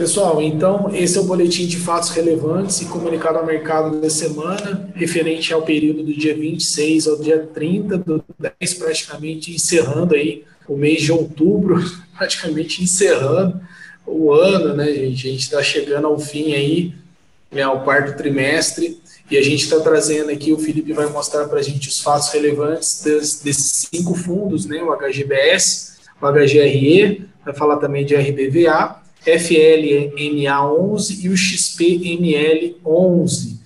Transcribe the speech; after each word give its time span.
Pessoal, 0.00 0.40
então 0.40 0.90
esse 0.94 1.18
é 1.18 1.20
o 1.20 1.24
boletim 1.24 1.66
de 1.66 1.76
fatos 1.76 2.08
relevantes 2.08 2.80
e 2.80 2.86
comunicado 2.86 3.36
ao 3.36 3.44
mercado 3.44 4.00
da 4.00 4.08
semana, 4.08 4.90
referente 4.94 5.52
ao 5.52 5.60
período 5.60 6.02
do 6.02 6.14
dia 6.14 6.34
26 6.34 7.06
ao 7.06 7.18
dia 7.18 7.46
30 7.52 7.98
do 7.98 8.24
10, 8.38 8.74
praticamente 8.78 9.54
encerrando 9.54 10.14
aí 10.14 10.42
o 10.66 10.74
mês 10.74 11.02
de 11.02 11.12
outubro, 11.12 11.84
praticamente 12.16 12.82
encerrando 12.82 13.60
o 14.06 14.32
ano, 14.32 14.74
né, 14.74 14.86
gente? 14.86 15.28
A 15.28 15.30
gente 15.32 15.42
está 15.42 15.62
chegando 15.62 16.06
ao 16.06 16.18
fim 16.18 16.54
aí, 16.54 16.94
né, 17.52 17.60
ao 17.60 17.84
quarto 17.84 18.16
trimestre, 18.16 18.98
e 19.30 19.36
a 19.36 19.42
gente 19.42 19.64
está 19.64 19.80
trazendo 19.80 20.30
aqui, 20.30 20.50
o 20.50 20.58
Felipe 20.58 20.94
vai 20.94 21.10
mostrar 21.10 21.46
para 21.46 21.58
a 21.58 21.62
gente 21.62 21.90
os 21.90 22.00
fatos 22.00 22.30
relevantes 22.30 23.02
des, 23.04 23.42
desses 23.42 23.86
cinco 23.92 24.14
fundos, 24.14 24.64
né, 24.64 24.82
o 24.82 24.96
HGBS, 24.96 25.98
o 26.18 26.26
HGRE, 26.26 27.28
vai 27.44 27.54
falar 27.54 27.76
também 27.76 28.06
de 28.06 28.14
RBVA, 28.16 28.99
FLMA11 29.26 31.24
e 31.24 31.28
o 31.28 31.34
XPML11, 31.34 33.58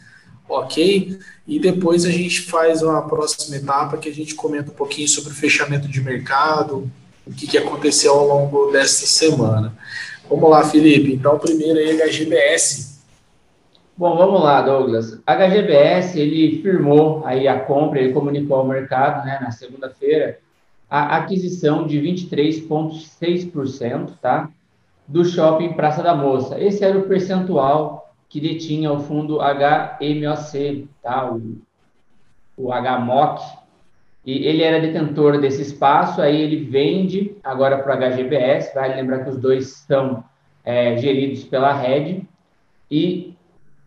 ok? 0.49 1.19
E 1.47 1.61
depois 1.61 2.05
a 2.05 2.11
gente 2.11 2.43
faz 2.43 2.83
uma 2.83 3.01
próxima 3.03 3.57
etapa 3.57 3.97
que 3.99 4.09
a 4.09 4.15
gente 4.15 4.35
comenta 4.35 4.71
um 4.71 4.75
pouquinho 4.75 5.09
sobre 5.09 5.31
o 5.31 5.35
fechamento 5.35 5.87
de 5.87 6.01
mercado, 6.01 6.91
o 7.27 7.33
que, 7.33 7.47
que 7.47 7.59
aconteceu 7.59 8.15
ao 8.15 8.27
longo 8.27 8.73
desta 8.73 9.07
semana. 9.07 9.77
Vamos 10.29 10.51
lá, 10.51 10.65
Felipe. 10.65 11.13
Então, 11.13 11.39
primeiro 11.39 11.79
aí, 11.79 12.03
HGBS. 12.03 12.95
Bom, 13.97 14.17
vamos 14.17 14.43
lá, 14.43 14.61
Douglas. 14.63 15.21
A 15.27 15.35
HGBS, 15.35 16.19
ele 16.19 16.61
firmou 16.63 17.25
aí 17.25 17.47
a 17.47 17.61
compra, 17.61 18.01
ele 18.01 18.13
comunicou 18.13 18.57
ao 18.57 18.67
mercado, 18.67 19.25
né, 19.25 19.39
na 19.41 19.53
segunda-feira, 19.53 20.41
a 20.91 21.19
aquisição 21.19 21.87
de 21.87 22.01
23,6%, 22.01 24.11
tá? 24.21 24.51
Do 25.07 25.25
shopping 25.25 25.75
Praça 25.75 26.03
da 26.03 26.15
Moça. 26.15 26.61
Esse 26.61 26.85
era 26.85 26.99
o 26.99 27.09
percentual 27.09 28.13
que 28.29 28.41
detinha 28.41 28.93
o 28.93 28.99
fundo 28.99 29.39
HMOC, 29.39 30.89
tá? 31.03 31.31
o, 31.31 31.59
o 32.57 32.73
HMOC, 32.73 33.43
e 34.27 34.47
ele 34.47 34.63
era 34.63 34.81
detentor 34.81 35.39
desse 35.39 35.63
espaço, 35.63 36.21
aí 36.21 36.41
ele 36.41 36.65
vende 36.65 37.37
agora 37.45 37.79
para 37.79 37.95
o 37.95 37.99
HGBS, 37.99 38.75
vale 38.75 38.95
lembrar 38.95 39.23
que 39.23 39.31
os 39.31 39.37
dois 39.37 39.85
são 39.87 40.25
é, 40.65 40.97
geridos 40.97 41.45
pela 41.45 41.73
rede, 41.73 42.27
e 42.91 43.35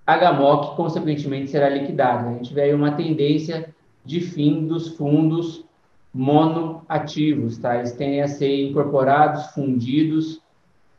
HMOC, 0.08 0.76
consequentemente, 0.76 1.50
será 1.50 1.68
liquidado. 1.68 2.30
A 2.30 2.34
gente 2.34 2.54
vê 2.54 2.62
aí 2.62 2.74
uma 2.74 2.92
tendência 2.92 3.74
de 4.06 4.22
fim 4.22 4.66
dos 4.66 4.96
fundos 4.96 5.66
monoativos, 6.14 7.58
tá? 7.58 7.78
Eles 7.78 7.92
têm 7.92 8.22
a 8.22 8.28
ser 8.28 8.70
incorporados, 8.70 9.48
fundidos, 9.48 10.42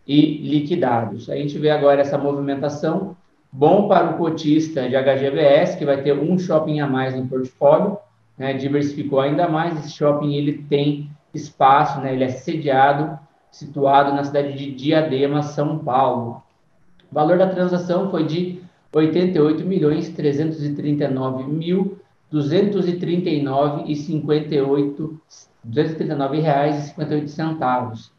e 0.09 0.39
liquidados. 0.39 1.29
A 1.29 1.37
gente 1.37 1.59
vê 1.59 1.69
agora 1.69 2.01
essa 2.01 2.17
movimentação, 2.17 3.15
bom 3.53 3.87
para 3.87 4.15
o 4.15 4.17
cotista 4.17 4.89
de 4.89 4.97
HGBS, 4.97 5.77
que 5.77 5.85
vai 5.85 6.03
ter 6.03 6.19
um 6.19 6.39
shopping 6.39 6.81
a 6.81 6.87
mais 6.87 7.15
no 7.15 7.29
portfólio, 7.29 7.99
né, 8.39 8.55
diversificou 8.55 9.21
ainda 9.21 9.47
mais, 9.47 9.79
esse 9.79 9.91
shopping 9.93 10.35
ele 10.35 10.65
tem 10.67 11.11
espaço, 11.35 12.01
né, 12.01 12.15
ele 12.15 12.25
é 12.25 12.29
sediado, 12.29 13.19
situado 13.51 14.15
na 14.15 14.25
cidade 14.25 14.55
de 14.55 14.73
Diadema, 14.73 15.43
São 15.43 15.79
Paulo. 15.79 16.43
O 17.11 17.15
valor 17.15 17.37
da 17.37 17.49
transação 17.49 18.11
foi 18.11 18.25
de 18.25 18.63
88 18.91 19.65
milhões 19.67 20.09
339 20.09 21.45
mil 21.45 21.99
239 22.31 23.91
e 23.91 23.97
58 23.97 25.21
239 25.65 26.41
reais 26.41 26.79
e 26.79 26.89
58 26.89 27.29
centavos 27.29 28.18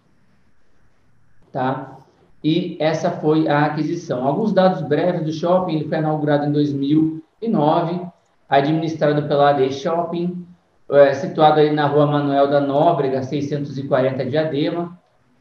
tá? 1.52 1.98
E 2.44 2.78
essa 2.80 3.12
foi 3.12 3.48
a 3.48 3.66
aquisição. 3.66 4.26
Alguns 4.26 4.54
dados 4.54 4.82
breves 4.82 5.24
do 5.24 5.32
shopping, 5.32 5.76
ele 5.76 5.88
foi 5.90 5.98
inaugurado 5.98 6.46
em 6.46 6.52
2009, 6.52 8.02
administrado 8.48 9.28
pela 9.28 9.50
AD 9.50 9.74
Shopping, 9.74 10.46
é, 10.90 11.14
situado 11.14 11.60
aí 11.60 11.72
na 11.72 11.86
rua 11.86 12.08
Manuel 12.08 12.50
da 12.50 12.60
Nóbrega, 12.60 13.22
640 13.22 14.26
Diadema. 14.26 14.98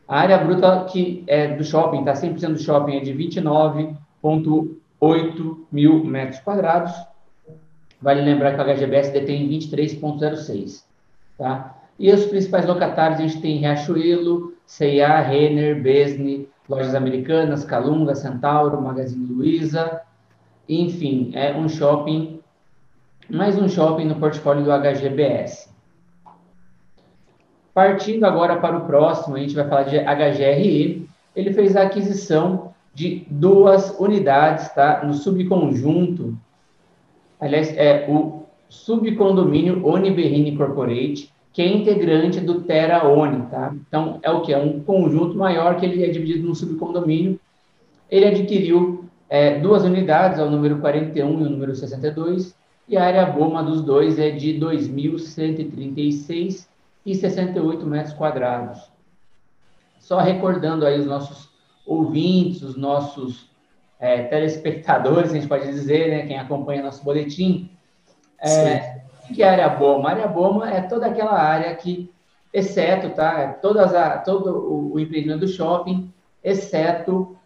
A 0.06 0.20
área 0.20 0.36
bruta 0.38 0.84
que 0.84 1.24
é 1.26 1.48
do 1.48 1.64
shopping, 1.64 2.04
tá? 2.04 2.12
100% 2.14 2.52
do 2.52 2.58
shopping 2.58 2.96
é 2.96 3.00
de 3.00 3.14
29,8 3.14 5.56
mil 5.70 6.04
metros 6.04 6.40
quadrados. 6.40 6.92
Vale 8.00 8.22
lembrar 8.22 8.54
que 8.54 8.60
a 8.60 8.64
HGBS 8.64 9.12
detém 9.12 9.48
23,06, 9.48 10.84
tá? 11.36 11.74
E 11.98 12.12
os 12.12 12.26
principais 12.26 12.64
locatários, 12.66 13.18
a 13.18 13.22
gente 13.26 13.40
tem 13.40 13.56
Riachuelo, 13.56 14.54
C&A, 14.64 15.20
Renner, 15.20 15.82
Besne, 15.82 16.48
Lojas 16.68 16.94
Americanas, 16.94 17.64
Calunga, 17.64 18.14
Centauro, 18.14 18.80
Magazine 18.80 19.26
Luiza, 19.26 20.02
enfim, 20.68 21.30
é 21.34 21.56
um 21.56 21.66
shopping, 21.66 22.40
mais 23.28 23.58
um 23.58 23.68
shopping 23.68 24.04
no 24.04 24.16
portfólio 24.16 24.64
do 24.64 24.70
HGBS. 24.70 25.70
Partindo 27.72 28.24
agora 28.24 28.56
para 28.56 28.76
o 28.76 28.86
próximo, 28.86 29.36
a 29.36 29.38
gente 29.38 29.54
vai 29.54 29.66
falar 29.66 29.84
de 29.84 29.98
HGRE. 29.98 31.08
Ele 31.34 31.52
fez 31.54 31.74
a 31.74 31.84
aquisição 31.84 32.74
de 32.92 33.26
duas 33.30 33.98
unidades, 33.98 34.68
tá? 34.74 35.02
No 35.04 35.14
subconjunto, 35.14 36.36
aliás, 37.40 37.74
é 37.76 38.06
o 38.10 38.42
subcondomínio 38.68 39.86
Oniberrini 39.86 40.54
Corporate, 40.54 41.32
que 41.58 41.62
é 41.62 41.66
integrante 41.66 42.38
do 42.38 42.60
TeraOni, 42.60 43.46
tá? 43.46 43.74
Então, 43.88 44.20
é 44.22 44.30
o 44.30 44.42
que? 44.42 44.54
É 44.54 44.58
um 44.58 44.78
conjunto 44.78 45.36
maior 45.36 45.74
que 45.74 45.84
ele 45.84 46.04
é 46.04 46.08
dividido 46.08 46.46
num 46.46 46.54
subcondomínio. 46.54 47.40
Ele 48.08 48.26
adquiriu 48.26 49.06
é, 49.28 49.58
duas 49.58 49.82
unidades, 49.82 50.38
o 50.38 50.48
número 50.48 50.78
41 50.78 51.28
e 51.28 51.42
o 51.42 51.50
número 51.50 51.74
62, 51.74 52.54
e 52.86 52.96
a 52.96 53.04
área 53.04 53.26
BOMA 53.26 53.64
dos 53.64 53.82
dois 53.82 54.20
é 54.20 54.30
de 54.30 54.56
2.136 54.56 56.68
e 57.04 57.16
68 57.16 57.84
metros 57.84 58.14
quadrados. 58.14 58.78
Só 59.98 60.20
recordando 60.20 60.86
aí 60.86 61.00
os 61.00 61.06
nossos 61.06 61.50
ouvintes, 61.84 62.62
os 62.62 62.76
nossos 62.76 63.50
é, 63.98 64.22
telespectadores, 64.22 65.32
a 65.32 65.34
gente 65.34 65.48
pode 65.48 65.66
dizer, 65.66 66.08
né, 66.08 66.24
quem 66.24 66.38
acompanha 66.38 66.84
nosso 66.84 67.02
boletim, 67.02 67.68
é, 68.40 69.00
que 69.34 69.42
é 69.42 69.48
área 69.48 69.68
BOMA? 69.68 70.08
A 70.08 70.12
área 70.12 70.26
BOMA 70.26 70.70
é 70.70 70.82
toda 70.82 71.06
aquela 71.06 71.38
área 71.38 71.74
que, 71.76 72.10
exceto, 72.52 73.10
tá? 73.10 73.52
Todas 73.54 73.94
a, 73.94 74.18
todo 74.18 74.50
o, 74.50 74.94
o 74.94 75.00
empreendimento 75.00 75.40
do 75.40 75.48
shopping, 75.48 76.12
exceto 76.42 77.36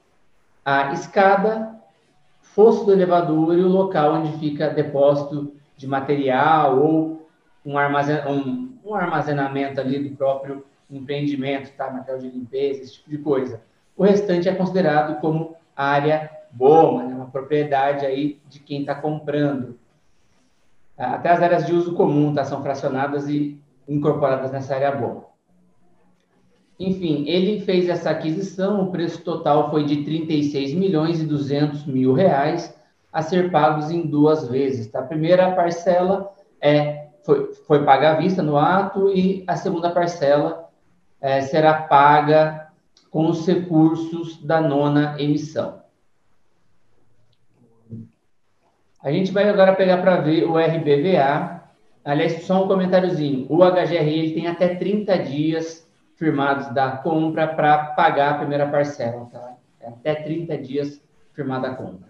a 0.65 0.93
escada, 0.93 1.75
fosso 2.41 2.85
do 2.85 2.93
elevador 2.93 3.57
e 3.57 3.63
o 3.63 3.69
local 3.69 4.15
onde 4.15 4.39
fica 4.39 4.71
depósito 4.71 5.55
de 5.77 5.87
material 5.87 6.79
ou 6.79 7.29
um, 7.65 7.79
armazen 7.79 8.19
um, 8.29 8.79
um 8.85 8.95
armazenamento 8.95 9.81
ali 9.81 10.09
do 10.09 10.17
próprio 10.17 10.65
empreendimento, 10.91 11.73
tá? 11.77 11.91
Material 11.91 12.19
de 12.19 12.29
limpeza, 12.29 12.83
esse 12.83 12.95
tipo 12.95 13.11
de 13.11 13.19
coisa. 13.19 13.63
O 13.97 14.05
restante 14.05 14.49
é 14.49 14.55
considerado 14.55 15.21
como 15.21 15.57
área 15.77 16.31
BOMA, 16.53 17.05
né? 17.05 17.15
uma 17.15 17.31
propriedade 17.31 18.05
aí 18.05 18.41
de 18.49 18.61
quem 18.61 18.81
está 18.81 18.95
comprando. 18.95 19.79
Até 21.03 21.31
as 21.31 21.43
áreas 21.43 21.67
de 21.67 21.75
uso 21.75 21.95
comum 21.95 22.33
tá, 22.33 22.45
são 22.45 22.63
fracionadas 22.63 23.29
e 23.29 23.61
incorporadas 23.89 24.53
nessa 24.53 24.75
área 24.75 24.93
boa. 24.93 25.25
Enfim, 26.79 27.25
ele 27.27 27.61
fez 27.61 27.89
essa 27.89 28.11
aquisição, 28.11 28.83
o 28.83 28.91
preço 28.91 29.23
total 29.23 29.71
foi 29.71 29.85
de 29.85 30.05
36 30.05 30.75
milhões 30.75 31.21
e 31.21 31.27
200 31.27 31.87
mil 31.87 32.13
reais 32.13 32.77
a 33.13 33.21
ser 33.21 33.51
pagos 33.51 33.91
em 33.91 34.07
duas 34.07 34.49
vezes. 34.49 34.87
Tá? 34.87 35.01
A 35.01 35.05
primeira 35.05 35.53
parcela 35.53 36.33
é, 36.61 37.09
foi, 37.25 37.53
foi 37.67 37.85
paga 37.85 38.13
à 38.13 38.15
vista 38.15 38.43
no 38.43 38.57
ato 38.57 39.11
e 39.11 39.45
a 39.47 39.57
segunda 39.57 39.91
parcela 39.91 40.69
é, 41.21 41.41
será 41.41 41.75
paga 41.75 42.69
com 43.11 43.29
os 43.29 43.47
recursos 43.47 44.43
da 44.43 44.61
nona 44.61 45.17
emissão. 45.19 45.82
A 49.03 49.11
gente 49.11 49.33
vai 49.33 49.49
agora 49.49 49.75
pegar 49.75 49.99
para 49.99 50.21
ver 50.21 50.45
o 50.45 50.57
RBVA. 50.57 51.61
Aliás, 52.05 52.45
só 52.45 52.65
um 52.65 52.69
comentáriozinho. 52.69 53.47
O 53.49 53.59
HGR 53.59 54.09
ele 54.09 54.33
tem 54.33 54.47
até 54.47 54.75
30 54.77 55.19
dias 55.19 55.91
firmados 56.15 56.73
da 56.73 56.93
compra 56.99 57.49
para 57.49 57.79
pagar 57.97 58.31
a 58.31 58.39
primeira 58.39 58.69
parcela, 58.69 59.27
tá? 59.27 59.57
É 59.81 59.89
até 59.89 60.15
30 60.15 60.57
dias 60.59 61.03
firmada 61.33 61.69
a 61.69 61.75
compra. 61.75 62.09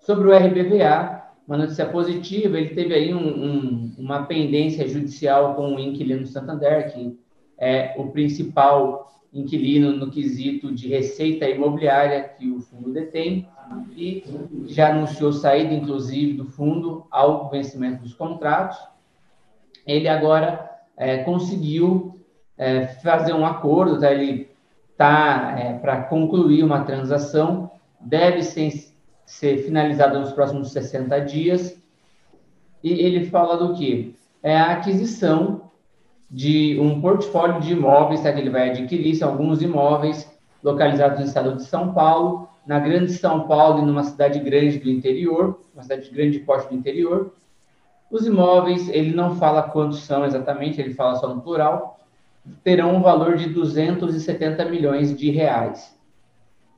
Sobre 0.00 0.28
o 0.28 0.36
RBVA, 0.36 1.22
uma 1.46 1.56
notícia 1.56 1.86
positiva, 1.86 2.58
ele 2.58 2.74
teve 2.74 2.94
aí 2.94 3.14
um, 3.14 3.28
um, 3.28 3.94
uma 3.98 4.24
pendência 4.24 4.88
judicial 4.88 5.54
com 5.54 5.76
o 5.76 5.78
inquilino 5.78 6.26
Santander, 6.26 6.92
que 6.92 7.16
é 7.58 7.94
o 7.96 8.08
principal 8.08 9.12
inquilino 9.32 9.92
no 9.92 10.10
quesito 10.10 10.74
de 10.74 10.88
receita 10.88 11.48
imobiliária 11.48 12.22
que 12.36 12.50
o 12.50 12.60
fundo 12.60 12.92
detém 12.92 13.46
e 13.96 14.24
já 14.66 14.90
anunciou 14.90 15.32
saída, 15.32 15.72
inclusive, 15.72 16.34
do 16.34 16.44
fundo 16.44 17.06
ao 17.10 17.48
vencimento 17.48 18.02
dos 18.02 18.14
contratos. 18.14 18.78
Ele 19.86 20.08
agora 20.08 20.70
é, 20.96 21.18
conseguiu 21.18 22.20
é, 22.56 22.86
fazer 22.86 23.32
um 23.32 23.46
acordo, 23.46 23.98
tá? 23.98 24.12
ele 24.12 24.50
tá 24.96 25.54
é, 25.58 25.72
para 25.78 26.02
concluir 26.02 26.62
uma 26.62 26.84
transação, 26.84 27.70
deve 27.98 28.42
ser, 28.42 28.72
ser 29.24 29.58
finalizada 29.64 30.18
nos 30.18 30.32
próximos 30.32 30.72
60 30.72 31.18
dias. 31.20 31.80
E 32.82 32.92
ele 32.92 33.26
fala 33.26 33.56
do 33.56 33.74
que? 33.74 34.14
É 34.42 34.56
a 34.56 34.72
aquisição 34.72 35.70
de 36.30 36.78
um 36.78 37.00
portfólio 37.00 37.60
de 37.60 37.72
imóveis 37.72 38.22
tá, 38.22 38.32
que 38.32 38.38
ele 38.38 38.50
vai 38.50 38.70
adquirir, 38.70 39.22
alguns 39.24 39.62
imóveis 39.62 40.30
localizados 40.62 41.18
no 41.18 41.24
estado 41.24 41.56
de 41.56 41.64
São 41.64 41.92
Paulo, 41.92 42.49
na 42.70 42.78
grande 42.78 43.12
São 43.12 43.46
Paulo 43.48 43.80
e 43.80 43.84
numa 43.84 44.04
cidade 44.04 44.38
grande 44.38 44.78
do 44.78 44.88
interior, 44.88 45.58
uma 45.74 45.82
cidade 45.82 46.04
de 46.04 46.10
grande 46.14 46.38
porte 46.38 46.68
do 46.68 46.76
interior. 46.76 47.32
Os 48.08 48.24
imóveis, 48.24 48.88
ele 48.88 49.12
não 49.12 49.34
fala 49.34 49.64
quantos 49.64 50.04
são 50.04 50.24
exatamente, 50.24 50.80
ele 50.80 50.94
fala 50.94 51.16
só 51.16 51.34
no 51.34 51.40
plural, 51.40 51.98
terão 52.62 52.94
um 52.94 53.02
valor 53.02 53.36
de 53.36 53.48
270 53.48 54.64
milhões 54.66 55.16
de 55.16 55.32
reais. 55.32 55.98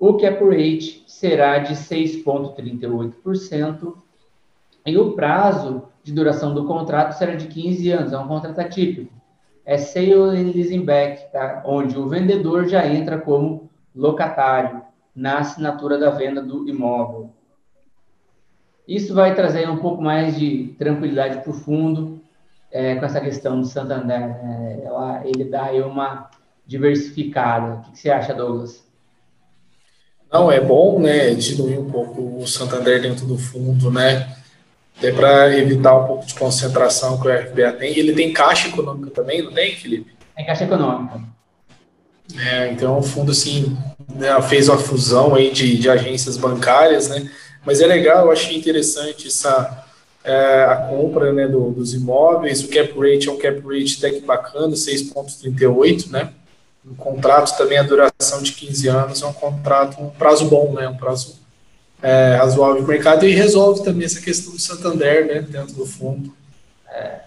O 0.00 0.16
cap 0.16 0.42
rate 0.42 1.04
será 1.06 1.58
de 1.58 1.74
6,38% 1.74 3.94
e 4.86 4.96
o 4.96 5.12
prazo 5.12 5.82
de 6.02 6.14
duração 6.14 6.54
do 6.54 6.64
contrato 6.64 7.18
será 7.18 7.34
de 7.34 7.48
15 7.48 7.90
anos, 7.90 8.14
é 8.14 8.18
um 8.18 8.28
contrato 8.28 8.60
atípico. 8.60 9.12
É 9.62 9.76
sale 9.76 10.14
and 10.14 10.52
leasing 10.54 10.86
back, 10.86 11.30
tá? 11.30 11.62
onde 11.66 11.98
o 11.98 12.08
vendedor 12.08 12.66
já 12.66 12.86
entra 12.86 13.18
como 13.18 13.68
locatário 13.94 14.90
na 15.14 15.38
assinatura 15.38 15.98
da 15.98 16.10
venda 16.10 16.40
do 16.42 16.68
imóvel. 16.68 17.30
Isso 18.86 19.14
vai 19.14 19.34
trazer 19.34 19.68
um 19.68 19.78
pouco 19.78 20.02
mais 20.02 20.36
de 20.36 20.74
tranquilidade 20.78 21.42
para 21.42 21.50
o 21.50 21.54
fundo 21.54 22.20
é, 22.70 22.96
com 22.96 23.04
essa 23.04 23.20
questão 23.20 23.60
do 23.60 23.66
Santander. 23.66 24.20
Né? 24.20 24.80
Ela, 24.84 25.22
ele 25.24 25.44
dá 25.44 25.66
aí 25.66 25.80
uma 25.80 26.30
diversificada. 26.66 27.74
O 27.74 27.80
que, 27.82 27.92
que 27.92 27.98
você 27.98 28.10
acha, 28.10 28.34
Douglas? 28.34 28.84
Não, 30.32 30.50
é 30.50 30.60
bom, 30.60 30.98
né, 30.98 31.34
diluir 31.34 31.78
um 31.78 31.90
pouco 31.90 32.38
o 32.38 32.46
Santander 32.46 33.02
dentro 33.02 33.26
do 33.26 33.36
fundo, 33.36 33.90
né, 33.90 34.34
até 34.96 35.12
para 35.12 35.54
evitar 35.58 35.94
um 35.94 36.06
pouco 36.06 36.24
de 36.24 36.34
concentração 36.34 37.20
que 37.20 37.28
o 37.28 37.30
RBA 37.30 37.72
tem. 37.72 37.98
Ele 37.98 38.14
tem 38.14 38.32
caixa 38.32 38.68
econômica 38.68 39.10
também, 39.10 39.42
não 39.42 39.52
tem, 39.52 39.76
Felipe? 39.76 40.16
Tem 40.34 40.46
caixa 40.46 40.64
econômica. 40.64 41.20
É, 42.36 42.70
então 42.70 42.98
o 42.98 43.02
fundo, 43.02 43.32
assim, 43.32 43.76
né, 44.14 44.40
fez 44.42 44.68
uma 44.68 44.78
fusão 44.78 45.34
aí 45.34 45.50
de, 45.50 45.76
de 45.76 45.90
agências 45.90 46.36
bancárias, 46.36 47.08
né, 47.08 47.30
mas 47.64 47.80
é 47.80 47.86
legal, 47.86 48.26
eu 48.26 48.32
achei 48.32 48.56
interessante 48.56 49.28
essa 49.28 49.86
é, 50.24 50.64
a 50.64 50.76
compra 50.76 51.32
né, 51.32 51.48
do, 51.48 51.70
dos 51.70 51.94
imóveis, 51.94 52.62
o 52.62 52.68
cap 52.68 52.92
rate 52.98 53.28
é 53.28 53.32
um 53.32 53.38
cap 53.38 53.60
rate 53.60 53.96
até 53.98 54.10
que 54.10 54.24
bacana, 54.24 54.74
6,38, 54.74 56.10
né? 56.10 56.32
O 56.84 56.94
contrato 56.94 57.56
também, 57.56 57.78
a 57.78 57.82
duração 57.82 58.42
de 58.42 58.52
15 58.52 58.88
anos, 58.88 59.22
é 59.22 59.26
um 59.26 59.32
contrato, 59.32 60.00
um 60.00 60.10
prazo 60.10 60.46
bom, 60.46 60.72
né? 60.72 60.88
Um 60.88 60.96
prazo 60.96 61.40
é, 62.02 62.36
razoável 62.36 62.82
do 62.82 62.88
mercado 62.88 63.26
e 63.26 63.32
resolve 63.32 63.84
também 63.84 64.04
essa 64.04 64.20
questão 64.20 64.52
do 64.52 64.60
Santander, 64.60 65.26
né? 65.26 65.40
Dentro 65.42 65.74
do 65.74 65.86
fundo. 65.86 66.34
É, 66.88 67.20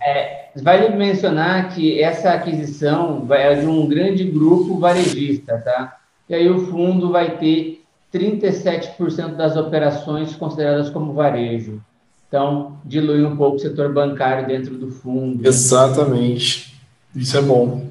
é, 0.00 0.48
vale 0.56 0.96
mencionar 0.96 1.74
que 1.74 2.00
essa 2.00 2.32
aquisição 2.32 3.26
é 3.30 3.54
de 3.54 3.66
um 3.66 3.86
grande 3.86 4.24
grupo 4.24 4.78
varejista, 4.78 5.58
tá? 5.58 5.96
E 6.28 6.34
aí 6.34 6.48
o 6.48 6.66
fundo 6.66 7.10
vai 7.10 7.38
ter 7.38 7.82
37% 8.12 9.36
das 9.36 9.56
operações 9.56 10.34
consideradas 10.34 10.90
como 10.90 11.12
varejo. 11.12 11.80
Então, 12.28 12.78
dilui 12.84 13.24
um 13.24 13.36
pouco 13.36 13.56
o 13.56 13.60
setor 13.60 13.92
bancário 13.92 14.46
dentro 14.46 14.76
do 14.76 14.90
fundo. 14.90 15.46
Exatamente. 15.46 16.74
Isso 17.14 17.36
é 17.36 17.42
bom. 17.42 17.86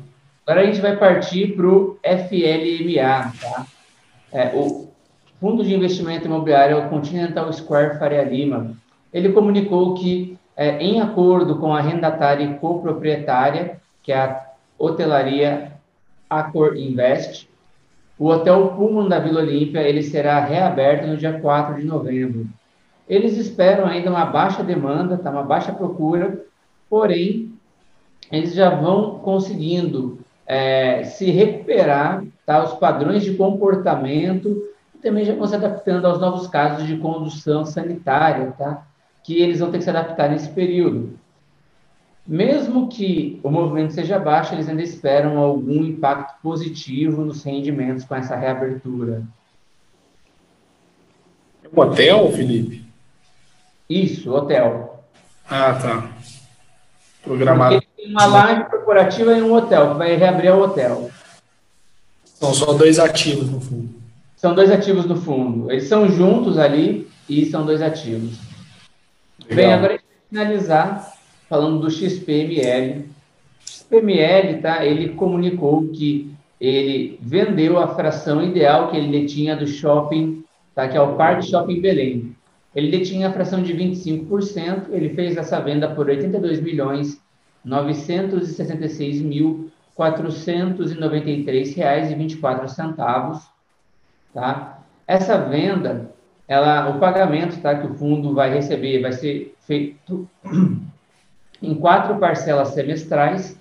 Agora 0.45 0.61
a 0.61 0.65
gente 0.65 0.81
vai 0.81 0.95
partir 0.95 1.55
para 1.55 1.67
o 1.67 1.97
FLMA, 2.03 3.33
tá? 3.41 3.65
É, 4.31 4.51
o 4.53 4.85
Fundo 5.39 5.63
de 5.63 5.73
Investimento 5.73 6.25
Imobiliário 6.25 6.89
Continental 6.89 7.51
Square 7.51 7.97
Faria 7.97 8.23
Lima. 8.23 8.75
Ele 9.13 9.31
comunicou 9.31 9.93
que, 9.95 10.37
é, 10.55 10.77
em 10.77 11.01
acordo 11.01 11.57
com 11.57 11.73
a 11.73 11.79
arrendatária 11.79 12.43
e 12.43 12.57
coproprietária, 12.59 13.79
que 14.01 14.11
é 14.11 14.19
a 14.19 14.45
hotelaria 14.77 15.73
Accor 16.29 16.75
Invest, 16.75 17.49
o 18.17 18.27
Hotel 18.27 18.69
Pullman 18.69 19.09
da 19.09 19.19
Vila 19.19 19.41
Olímpia 19.41 19.81
ele 19.81 20.01
será 20.01 20.39
reaberto 20.39 21.05
no 21.05 21.17
dia 21.17 21.39
4 21.39 21.75
de 21.75 21.83
novembro. 21.83 22.47
Eles 23.07 23.37
esperam 23.37 23.85
ainda 23.85 24.09
uma 24.09 24.25
baixa 24.25 24.63
demanda, 24.63 25.17
tá? 25.17 25.29
uma 25.29 25.43
baixa 25.43 25.71
procura, 25.73 26.43
porém, 26.89 27.53
eles 28.31 28.53
já 28.53 28.69
vão 28.69 29.19
conseguindo 29.19 30.17
é, 30.47 31.03
se 31.03 31.29
recuperar, 31.29 32.23
tá? 32.45 32.63
os 32.63 32.73
padrões 32.75 33.23
de 33.23 33.35
comportamento, 33.35 34.63
e 34.95 34.97
também 34.99 35.25
já 35.25 35.35
vão 35.35 35.45
se 35.45 35.55
adaptando 35.55 36.05
aos 36.05 36.19
novos 36.19 36.47
casos 36.47 36.87
de 36.87 36.97
condução 36.97 37.65
sanitária, 37.65 38.53
tá? 38.57 38.87
Que 39.25 39.41
eles 39.41 39.59
vão 39.59 39.71
ter 39.71 39.79
que 39.79 39.83
se 39.83 39.89
adaptar 39.89 40.29
nesse 40.29 40.49
período. 40.49 41.17
Mesmo 42.27 42.87
que 42.87 43.39
o 43.41 43.49
movimento 43.49 43.91
seja 43.91 44.19
baixo, 44.19 44.53
eles 44.53 44.69
ainda 44.69 44.83
esperam 44.83 45.39
algum 45.39 45.83
impacto 45.83 46.39
positivo 46.43 47.25
nos 47.25 47.43
rendimentos 47.43 48.05
com 48.05 48.13
essa 48.13 48.35
reabertura. 48.35 49.23
Um 51.75 51.81
hotel, 51.81 52.31
Felipe? 52.31 52.85
Isso, 53.89 54.31
hotel. 54.31 55.03
Ah, 55.49 55.73
tá. 55.73 56.09
Programado. 57.23 57.81
Porque 57.81 58.03
tem 58.03 58.11
uma 58.11 58.27
live 58.27 58.69
corporativa 58.69 59.35
e 59.35 59.41
um 59.41 59.53
hotel, 59.53 59.91
que 59.91 59.97
vai 59.97 60.15
reabrir 60.15 60.53
o 60.53 60.61
hotel. 60.61 61.09
São 62.25 62.53
só 62.53 62.73
dois 62.73 62.99
ativos 62.99 63.49
no 63.49 63.59
fundo. 63.59 63.89
São 64.35 64.53
dois 64.53 64.69
ativos 64.69 65.05
no 65.05 65.15
fundo. 65.15 65.71
Eles 65.71 65.87
são 65.87 66.07
juntos 66.09 66.59
ali 66.59 67.09
e 67.27 67.47
são 67.47 67.65
dois 67.65 67.81
ativos. 67.81 68.44
Legal. 69.49 69.55
Bem, 69.55 69.73
agora 69.73 69.93
a 69.93 69.97
gente 69.97 70.05
vai 70.07 70.45
finalizar 70.45 71.13
falando 71.49 71.79
do 71.79 71.89
XPML. 71.91 73.05
XPML, 73.65 74.61
tá? 74.61 74.85
Ele 74.85 75.09
comunicou 75.09 75.87
que 75.89 76.35
ele 76.59 77.19
vendeu 77.21 77.77
a 77.77 77.95
fração 77.95 78.43
ideal 78.43 78.89
que 78.89 78.97
ele 78.97 79.25
tinha 79.25 79.55
do 79.55 79.67
shopping, 79.67 80.43
tá? 80.73 80.87
Que 80.87 80.97
é 80.97 81.01
o 81.01 81.15
Parque 81.15 81.47
Shopping 81.47 81.81
Belém. 81.81 82.35
Ele 82.75 82.91
detinha 82.91 83.29
a 83.29 83.31
fração 83.31 83.63
de 83.63 83.73
25%, 83.73 84.87
ele 84.89 85.09
fez 85.09 85.37
essa 85.37 85.59
venda 85.61 85.89
por 85.89 86.07
82 86.07 86.61
milhões 86.61 87.21
966 87.63 89.21
mil 89.21 89.71
493 89.95 91.73
reais 91.73 92.11
e 92.11 92.15
24 92.15 92.67
centavos, 92.67 93.41
tá? 94.33 94.83
Essa 95.07 95.37
venda, 95.37 96.13
ela, 96.47 96.89
o 96.89 96.99
pagamento, 96.99 97.59
tá, 97.61 97.75
que 97.75 97.87
o 97.87 97.95
fundo 97.95 98.33
vai 98.33 98.53
receber, 98.53 99.01
vai 99.01 99.11
ser 99.11 99.55
feito 99.61 100.29
em 101.61 101.73
quatro 101.73 102.17
parcelas 102.17 102.69
semestrais, 102.69 103.59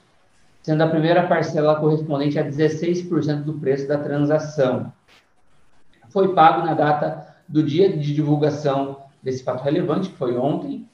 sendo 0.63 0.83
a 0.83 0.89
primeira 0.89 1.27
parcela 1.27 1.81
correspondente 1.81 2.39
a 2.39 2.45
16% 2.45 3.43
do 3.43 3.55
preço 3.55 3.89
da 3.89 3.99
transação. 3.99 4.93
Foi 6.11 6.35
pago 6.35 6.65
na 6.65 6.75
data 6.75 7.35
do 7.49 7.63
dia 7.63 7.91
de 7.97 8.15
divulgação 8.15 9.03
desse 9.23 9.43
fato 9.43 9.63
relevante, 9.63 10.11
que 10.11 10.17
foi 10.17 10.37
ontem, 10.37 10.87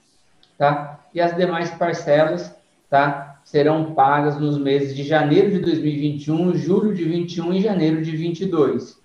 tá? 0.56 1.00
E 1.12 1.20
as 1.20 1.36
demais 1.36 1.70
parcelas, 1.70 2.56
tá? 2.88 3.40
Serão 3.44 3.94
pagas 3.94 4.38
nos 4.38 4.56
meses 4.58 4.94
de 4.94 5.02
janeiro 5.02 5.50
de 5.50 5.58
2021, 5.58 6.54
julho 6.54 6.94
de 6.94 7.04
21 7.04 7.54
e 7.54 7.60
janeiro 7.60 8.02
de 8.02 8.16
22. 8.16 8.99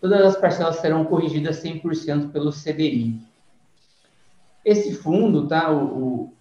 Todas 0.00 0.22
as 0.22 0.36
parcelas 0.36 0.76
serão 0.76 1.04
corrigidas 1.04 1.62
100% 1.62 2.30
pelo 2.30 2.50
CDI. 2.50 3.20
Esse 4.64 4.94
fundo, 4.94 5.46
tá? 5.46 5.70
O, 5.70 6.32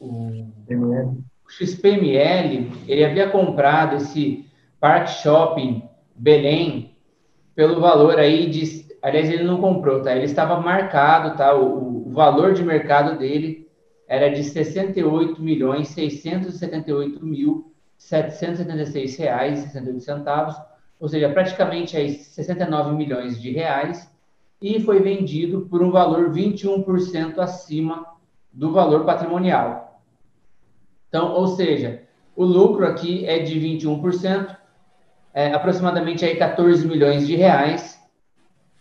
o, 0.00 0.06
o, 0.06 1.16
o 1.46 1.50
XPML, 1.50 2.72
ele 2.88 3.04
havia 3.04 3.30
comprado 3.30 3.96
esse 3.96 4.46
Park 4.80 5.08
Shopping 5.08 5.82
Belém 6.16 6.96
pelo 7.54 7.80
valor 7.80 8.18
aí 8.18 8.50
de 8.50 8.84
Aliás, 9.04 9.28
ele 9.28 9.44
não 9.44 9.60
comprou, 9.60 10.00
tá? 10.00 10.16
Ele 10.16 10.24
estava 10.24 10.58
marcado, 10.58 11.36
tá? 11.36 11.54
O, 11.54 12.08
o 12.08 12.10
valor 12.10 12.54
de 12.54 12.64
mercado 12.64 13.18
dele 13.18 13.68
era 14.08 14.30
de 14.30 14.42
68 14.42 15.42
milhões 15.42 15.88
678 15.88 17.22
mil 17.22 17.70
776 17.98 19.16
reais 19.18 19.58
e 19.58 19.62
68 19.64 20.00
centavos, 20.00 20.56
ou 21.04 21.08
seja, 21.08 21.28
praticamente 21.28 21.98
aí 21.98 22.14
69 22.14 22.96
milhões 22.96 23.38
de 23.38 23.50
reais 23.50 24.10
e 24.58 24.80
foi 24.80 25.00
vendido 25.00 25.66
por 25.68 25.82
um 25.82 25.90
valor 25.90 26.30
21% 26.30 27.40
acima 27.40 28.06
do 28.50 28.72
valor 28.72 29.04
patrimonial. 29.04 30.00
Então, 31.06 31.32
ou 31.32 31.46
seja, 31.46 32.04
o 32.34 32.42
lucro 32.42 32.86
aqui 32.86 33.26
é 33.26 33.40
de 33.40 33.60
21%, 33.60 34.56
é, 35.34 35.52
aproximadamente 35.52 36.24
aí 36.24 36.36
14 36.36 36.88
milhões 36.88 37.26
de 37.26 37.36
reais 37.36 38.00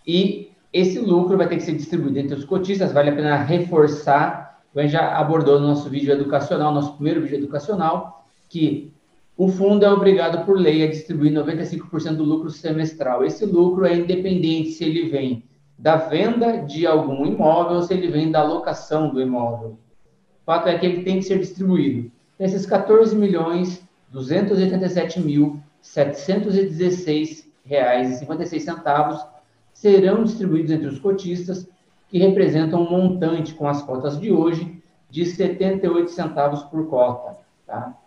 e 0.07 0.49
esse 0.71 0.99
lucro 0.99 1.37
vai 1.37 1.49
ter 1.49 1.57
que 1.57 1.63
ser 1.63 1.75
distribuído 1.75 2.19
entre 2.19 2.37
os 2.37 2.45
cotistas, 2.45 2.93
vale 2.93 3.09
a 3.09 3.15
pena 3.17 3.35
reforçar, 3.35 4.61
a 4.73 4.81
gente 4.81 4.91
já 4.91 5.17
abordou 5.17 5.59
no 5.59 5.67
nosso 5.67 5.89
vídeo 5.89 6.13
educacional, 6.13 6.73
nosso 6.73 6.93
primeiro 6.93 7.21
vídeo 7.21 7.39
educacional, 7.39 8.25
que 8.47 8.93
o 9.35 9.47
fundo 9.47 9.83
é 9.83 9.89
obrigado 9.89 10.45
por 10.45 10.57
lei 10.57 10.83
a 10.83 10.89
distribuir 10.89 11.33
95% 11.33 12.15
do 12.15 12.23
lucro 12.23 12.51
semestral. 12.51 13.25
Esse 13.25 13.45
lucro 13.45 13.85
é 13.85 13.95
independente 13.95 14.71
se 14.71 14.83
ele 14.83 15.09
vem 15.09 15.43
da 15.77 15.95
venda 15.95 16.57
de 16.57 16.85
algum 16.85 17.25
imóvel 17.25 17.77
ou 17.77 17.81
se 17.81 17.93
ele 17.93 18.09
vem 18.09 18.29
da 18.29 18.41
alocação 18.41 19.09
do 19.09 19.19
imóvel. 19.19 19.77
O 20.41 20.45
fato 20.45 20.69
é 20.69 20.77
que 20.77 20.85
ele 20.85 21.03
tem 21.03 21.17
que 21.17 21.25
ser 21.25 21.39
distribuído. 21.39 22.11
Esses 22.39 22.65
14 22.65 23.15
milhões 23.15 23.81
287 24.11 25.19
mil 25.19 25.59
716 25.81 27.51
reais 27.65 28.11
e 28.11 28.19
56 28.19 28.63
centavos 28.63 29.25
serão 29.73 30.23
distribuídos 30.23 30.71
entre 30.71 30.87
os 30.87 30.99
cotistas, 30.99 31.67
que 32.07 32.19
representam 32.19 32.83
um 32.83 32.89
montante 32.89 33.55
com 33.55 33.67
as 33.67 33.81
cotas 33.81 34.19
de 34.19 34.31
hoje 34.31 34.81
de 35.09 35.25
78 35.25 36.11
centavos 36.11 36.61
por 36.63 36.87
cota. 36.87 37.37
Tá? 37.65 37.97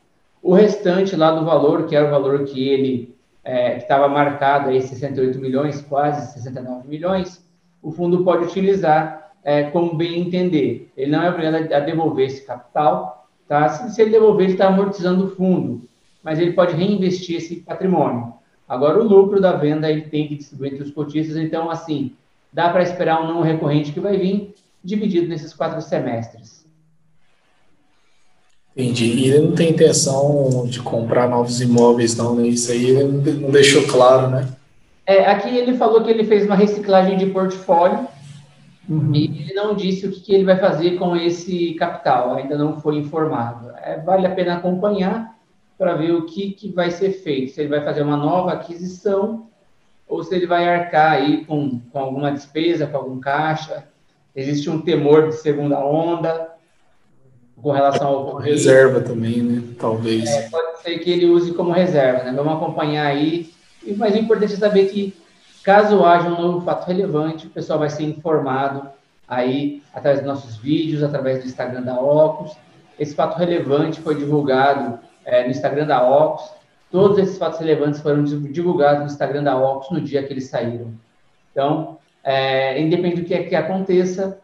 O 0.42 0.54
restante 0.54 1.16
lá 1.16 1.32
do 1.32 1.44
valor, 1.44 1.86
que 1.86 1.96
era 1.96 2.06
o 2.06 2.10
valor 2.10 2.44
que 2.44 2.68
ele 2.68 3.16
é, 3.44 3.76
estava 3.76 4.08
marcado 4.08 4.70
aí 4.70 4.82
68 4.82 5.38
milhões, 5.38 5.80
quase 5.82 6.32
69 6.32 6.88
milhões, 6.88 7.44
o 7.82 7.92
fundo 7.92 8.24
pode 8.24 8.44
utilizar 8.44 9.32
é, 9.44 9.64
como 9.70 9.94
bem 9.94 10.20
entender. 10.20 10.90
Ele 10.96 11.12
não 11.12 11.22
é 11.22 11.30
obrigado 11.30 11.72
a 11.72 11.80
devolver 11.80 12.26
esse 12.26 12.44
capital, 12.44 13.28
tá? 13.46 13.68
Se, 13.68 13.94
se 13.94 14.02
ele 14.02 14.10
devolver, 14.10 14.46
ele 14.46 14.54
está 14.54 14.66
amortizando 14.66 15.26
o 15.26 15.30
fundo, 15.30 15.82
mas 16.22 16.40
ele 16.40 16.52
pode 16.52 16.74
reinvestir 16.74 17.36
esse 17.36 17.56
patrimônio. 17.56 18.34
Agora, 18.68 18.98
o 18.98 19.06
lucro 19.06 19.40
da 19.40 19.52
venda 19.52 19.88
ele 19.88 20.02
tem 20.02 20.26
que 20.26 20.34
distribuir 20.34 20.72
entre 20.72 20.82
os 20.82 20.90
cotistas, 20.90 21.36
então, 21.36 21.70
assim, 21.70 22.16
dá 22.52 22.70
para 22.70 22.82
esperar 22.82 23.22
um 23.22 23.28
não 23.28 23.42
recorrente 23.42 23.92
que 23.92 24.00
vai 24.00 24.16
vir 24.16 24.52
dividido 24.82 25.28
nesses 25.28 25.54
quatro 25.54 25.80
semestres. 25.80 26.65
Entendi. 28.76 29.06
E 29.06 29.30
ele 29.30 29.46
não 29.46 29.52
tem 29.52 29.70
intenção 29.70 30.66
de 30.66 30.80
comprar 30.80 31.26
novos 31.30 31.62
imóveis, 31.62 32.14
não, 32.14 32.34
né? 32.34 32.46
Isso 32.46 32.70
aí 32.70 32.90
ele 32.90 33.04
não 33.04 33.50
deixou 33.50 33.86
claro, 33.86 34.28
né? 34.28 34.46
É, 35.06 35.24
aqui 35.24 35.48
ele 35.48 35.74
falou 35.78 36.02
que 36.04 36.10
ele 36.10 36.24
fez 36.24 36.44
uma 36.44 36.54
reciclagem 36.54 37.16
de 37.16 37.26
portfólio 37.26 38.06
uhum. 38.86 39.14
e 39.14 39.24
ele 39.24 39.54
não 39.54 39.74
disse 39.74 40.06
o 40.06 40.10
que, 40.10 40.20
que, 40.20 40.34
ele 40.34 40.44
vai 40.44 40.58
fazer 40.58 40.98
com 40.98 41.16
esse 41.16 41.72
capital, 41.74 42.34
ainda 42.34 42.58
não 42.58 42.78
foi 42.78 42.96
informado. 42.96 43.70
É, 43.82 43.98
vale 43.98 44.26
a 44.26 44.34
pena 44.34 44.56
acompanhar 44.56 45.34
para 45.78 45.94
ver 45.94 46.12
o 46.12 46.26
que, 46.26 46.50
que 46.50 46.70
vai 46.70 46.90
ser 46.90 47.12
feito, 47.12 47.52
se 47.52 47.60
ele 47.60 47.70
vai 47.70 47.82
fazer 47.82 48.02
uma 48.02 48.16
nova 48.16 48.52
aquisição 48.52 49.46
ou 50.08 50.22
se 50.22 50.34
ele 50.34 50.46
vai 50.46 50.68
arcar 50.68 51.12
aí 51.12 51.44
com, 51.46 51.80
com 51.90 51.98
alguma 51.98 52.30
despesa, 52.30 52.86
com 52.86 52.96
algum 52.96 53.20
caixa. 53.20 53.84
Existe 54.34 54.68
um 54.68 54.82
temor 54.82 55.28
de 55.28 55.36
segunda 55.36 55.78
onda 55.78 56.55
com 57.60 57.72
relação 57.72 58.08
ao... 58.08 58.36
Reserva 58.36 59.00
também, 59.00 59.42
né? 59.42 59.62
Talvez. 59.78 60.28
É, 60.28 60.48
pode 60.48 60.82
ser 60.82 60.98
que 60.98 61.10
ele 61.10 61.26
use 61.26 61.52
como 61.54 61.72
reserva, 61.72 62.24
né? 62.24 62.32
Vamos 62.32 62.54
acompanhar 62.54 63.06
aí 63.06 63.50
mas 63.94 64.14
o 64.14 64.18
importante 64.18 64.54
é 64.54 64.56
saber 64.56 64.86
que, 64.86 65.14
caso 65.62 66.04
haja 66.04 66.28
um 66.28 66.40
novo 66.40 66.64
fato 66.64 66.86
relevante, 66.86 67.46
o 67.46 67.50
pessoal 67.50 67.78
vai 67.78 67.90
ser 67.90 68.04
informado 68.04 68.88
aí 69.28 69.82
através 69.92 70.20
dos 70.20 70.28
nossos 70.28 70.56
vídeos, 70.56 71.02
através 71.02 71.40
do 71.40 71.46
Instagram 71.46 71.82
da 71.82 72.00
Ocus. 72.00 72.56
Esse 72.98 73.14
fato 73.14 73.36
relevante 73.36 74.00
foi 74.00 74.14
divulgado 74.16 74.98
é, 75.24 75.44
no 75.44 75.50
Instagram 75.50 75.86
da 75.86 76.02
Ocus. 76.02 76.50
Todos 76.90 77.18
esses 77.18 77.36
fatos 77.36 77.58
relevantes 77.60 78.00
foram 78.00 78.24
divulgados 78.24 79.00
no 79.00 79.06
Instagram 79.06 79.42
da 79.42 79.56
Ocus 79.56 79.90
no 79.90 80.00
dia 80.00 80.22
que 80.22 80.32
eles 80.32 80.48
saíram. 80.48 80.92
Então, 81.52 81.98
é, 82.24 82.80
independente 82.80 83.22
do 83.22 83.26
que, 83.26 83.34
é 83.34 83.42
que 83.42 83.54
aconteça, 83.54 84.38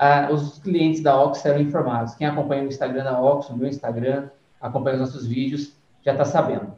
a, 0.00 0.32
os 0.32 0.58
clientes 0.58 1.02
da 1.02 1.22
Ocus 1.22 1.40
serão 1.40 1.60
informados. 1.60 2.14
Quem 2.14 2.26
acompanha 2.26 2.62
o 2.62 2.68
Instagram 2.68 3.04
da 3.04 3.20
Ocus, 3.20 3.50
o 3.50 3.56
meu 3.56 3.68
Instagram, 3.68 4.30
acompanha 4.58 4.94
os 4.96 5.02
nossos 5.02 5.26
vídeos, 5.26 5.72
já 6.02 6.12
está 6.12 6.24
sabendo. 6.24 6.72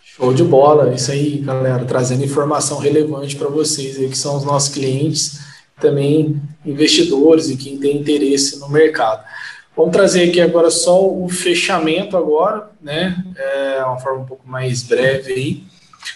Show 0.00 0.32
de 0.32 0.44
bola, 0.44 0.94
isso 0.94 1.10
aí, 1.10 1.38
galera, 1.38 1.84
trazendo 1.84 2.24
informação 2.24 2.78
relevante 2.78 3.34
para 3.34 3.48
vocês 3.48 3.98
aí, 3.98 4.08
que 4.08 4.16
são 4.16 4.36
os 4.36 4.44
nossos 4.44 4.72
clientes, 4.72 5.40
também 5.80 6.40
investidores 6.64 7.50
e 7.50 7.56
quem 7.56 7.76
tem 7.78 7.96
interesse 7.96 8.60
no 8.60 8.68
mercado. 8.68 9.24
Vamos 9.76 9.90
trazer 9.90 10.28
aqui 10.28 10.40
agora 10.40 10.70
só 10.70 11.04
o 11.04 11.28
fechamento 11.28 12.16
agora, 12.16 12.70
né? 12.80 13.24
É 13.36 13.84
uma 13.84 13.98
forma 13.98 14.20
um 14.20 14.26
pouco 14.26 14.46
mais 14.46 14.84
breve 14.84 15.32
aí. 15.32 15.64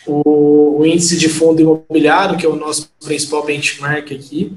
O, 0.07 0.81
o 0.81 0.87
índice 0.87 1.17
de 1.17 1.29
fundo 1.29 1.61
imobiliário, 1.61 2.37
que 2.37 2.47
é 2.47 2.49
o 2.49 2.55
nosso 2.55 2.89
principal 3.01 3.45
benchmark 3.45 4.13
aqui, 4.13 4.57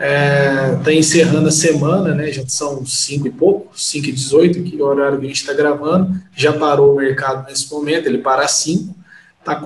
está 0.00 0.06
é, 0.06 0.76
tá 0.82 0.90
encerrando 0.94 1.48
a 1.48 1.52
semana, 1.52 2.14
né? 2.14 2.32
Já 2.32 2.48
são 2.48 2.86
5 2.86 3.26
e 3.26 3.30
pouco, 3.30 3.78
5 3.78 4.06
e 4.06 4.12
18, 4.12 4.62
que 4.62 4.80
é 4.80 4.82
o 4.82 4.86
horário 4.86 5.18
que 5.18 5.26
a 5.26 5.28
gente 5.28 5.42
está 5.42 5.52
gravando. 5.52 6.18
Já 6.34 6.54
parou 6.54 6.94
o 6.94 6.96
mercado 6.96 7.46
nesse 7.46 7.70
momento, 7.70 8.06
ele 8.06 8.16
para 8.18 8.48
5, 8.48 8.96
está 9.38 9.62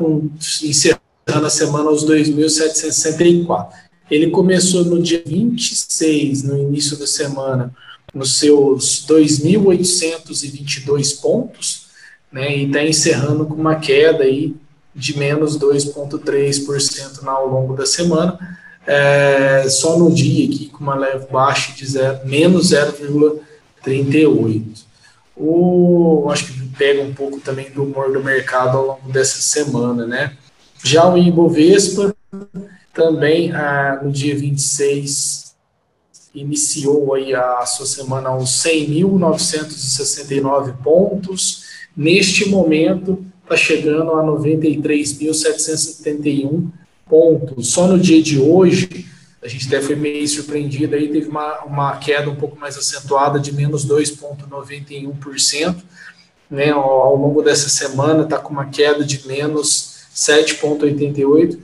encerrando 0.64 1.46
a 1.46 1.50
semana 1.50 1.88
aos 1.88 2.04
2.764. 2.04 3.68
Ele 4.10 4.28
começou 4.30 4.84
no 4.84 5.00
dia 5.00 5.22
26, 5.24 6.42
no 6.42 6.58
início 6.58 6.98
da 6.98 7.06
semana, 7.06 7.72
nos 8.12 8.36
seus 8.36 9.06
2.822 9.08 11.20
pontos, 11.20 11.86
né? 12.32 12.56
E 12.56 12.66
está 12.66 12.82
encerrando 12.82 13.46
com 13.46 13.54
uma 13.54 13.76
queda 13.76 14.24
aí 14.24 14.56
de 14.92 15.16
menos 15.16 15.56
2,3% 15.58 17.24
ao 17.24 17.48
longo 17.48 17.76
da 17.76 17.86
semana 17.86 18.63
é, 18.86 19.66
só 19.68 19.98
no 19.98 20.12
dia 20.12 20.46
aqui 20.46 20.66
com 20.66 20.82
uma 20.82 20.94
leve 20.94 21.26
baixa 21.30 21.72
de 21.72 21.86
zero, 21.86 22.26
menos 22.26 22.72
0,38. 22.72 24.84
O, 25.36 26.28
acho 26.30 26.46
que 26.46 26.52
pega 26.76 27.02
um 27.02 27.12
pouco 27.12 27.40
também 27.40 27.68
do 27.70 27.82
humor 27.82 28.12
do 28.12 28.22
mercado 28.22 28.78
ao 28.78 28.86
longo 28.86 29.10
dessa 29.10 29.40
semana, 29.40 30.06
né? 30.06 30.36
Já 30.82 31.08
o 31.08 31.18
Ibovespa 31.18 32.14
também 32.92 33.50
ah, 33.52 34.00
no 34.02 34.12
dia 34.12 34.36
26 34.36 35.44
iniciou 36.34 37.14
aí 37.14 37.34
a 37.34 37.64
sua 37.64 37.86
semana 37.86 38.28
aos 38.30 38.50
100.969 38.64 40.74
pontos. 40.82 41.62
Neste 41.96 42.48
momento 42.48 43.24
está 43.44 43.56
chegando 43.56 44.10
a 44.12 44.24
93.771 44.24 46.72
pontos. 47.08 47.70
Só 47.70 47.86
no 47.86 47.98
dia 47.98 48.22
de 48.22 48.38
hoje, 48.38 49.06
a 49.42 49.48
gente 49.48 49.66
até 49.66 49.80
foi 49.80 49.94
meio 49.94 50.26
surpreendido, 50.26 50.94
aí 50.94 51.08
teve 51.08 51.28
uma, 51.28 51.64
uma 51.64 51.96
queda 51.96 52.30
um 52.30 52.36
pouco 52.36 52.58
mais 52.58 52.76
acentuada 52.76 53.38
de 53.38 53.52
menos 53.52 53.86
2,91%. 53.86 55.76
Né, 56.50 56.70
ao, 56.70 56.82
ao 56.82 57.16
longo 57.16 57.42
dessa 57.42 57.68
semana 57.70 58.22
está 58.22 58.38
com 58.38 58.52
uma 58.52 58.66
queda 58.66 59.02
de 59.02 59.26
menos 59.26 60.06
7,88%, 60.14 61.58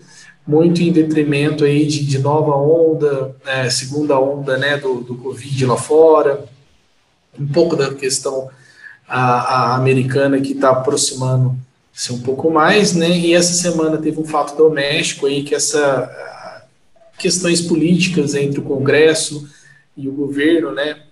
muito 0.47 0.83
em 0.83 0.91
detrimento 0.91 1.65
aí 1.65 1.87
de, 1.87 2.05
de 2.05 2.19
nova 2.19 2.57
onda, 2.57 3.37
né, 3.45 3.69
segunda 3.71 4.19
onda 4.19 4.57
né, 4.57 4.79
do, 4.79 5.03
do 5.03 5.17
Covid 5.17 5.67
lá 5.67 5.77
fora, 5.77 6.45
um 7.39 7.47
pouco 7.47 7.77
da 7.77 7.95
questão 7.95 8.49
a, 9.07 9.21
a 9.23 9.75
americana 9.77 10.41
que 10.41 10.53
está 10.53 10.71
aproximando 10.71 11.57
ser 12.01 12.15
um 12.15 12.21
pouco 12.21 12.51
mais, 12.51 12.95
né? 12.95 13.11
E 13.11 13.35
essa 13.35 13.53
semana 13.53 13.99
teve 13.99 14.19
um 14.19 14.25
fato 14.25 14.57
doméstico 14.57 15.27
aí 15.27 15.43
que 15.43 15.55
essa 15.55 16.67
questões 17.19 17.61
políticas 17.61 18.35
entre 18.35 18.59
o 18.59 18.63
Congresso 18.63 19.47
e 19.95 20.09
o 20.09 20.13
governo, 20.13 20.73
né? 20.73 21.03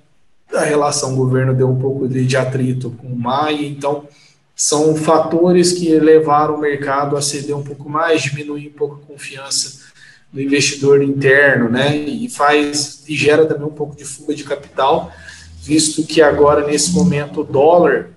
A 0.51 0.65
relação 0.65 1.15
governo 1.15 1.53
deu 1.53 1.69
um 1.69 1.79
pouco 1.79 2.09
de, 2.09 2.25
de 2.25 2.35
atrito 2.39 2.91
com 2.93 3.09
o 3.09 3.15
Maia, 3.15 3.67
então 3.67 4.09
são 4.57 4.97
fatores 4.97 5.73
que 5.73 5.91
levaram 5.99 6.55
o 6.55 6.61
mercado 6.61 7.19
a 7.19 7.21
ceder 7.21 7.55
um 7.55 7.63
pouco 7.63 7.87
mais, 7.87 8.23
diminuir 8.23 8.69
um 8.69 8.79
pouco 8.79 8.95
a 8.95 9.07
confiança 9.07 9.93
do 10.33 10.41
investidor 10.41 11.03
interno, 11.03 11.69
né? 11.69 11.95
E 11.99 12.31
faz 12.31 13.05
e 13.07 13.15
gera 13.15 13.45
também 13.45 13.67
um 13.67 13.75
pouco 13.75 13.95
de 13.95 14.07
fuga 14.07 14.35
de 14.35 14.43
capital, 14.43 15.13
visto 15.61 16.03
que 16.03 16.23
agora 16.23 16.67
nesse 16.67 16.93
momento 16.93 17.43
o 17.43 17.45
dólar, 17.45 18.09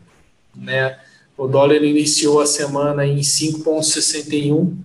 né? 0.55 1.00
O 1.41 1.47
dólar 1.47 1.83
iniciou 1.83 2.39
a 2.39 2.45
semana 2.45 3.03
em 3.03 3.17
5,61 3.17 4.75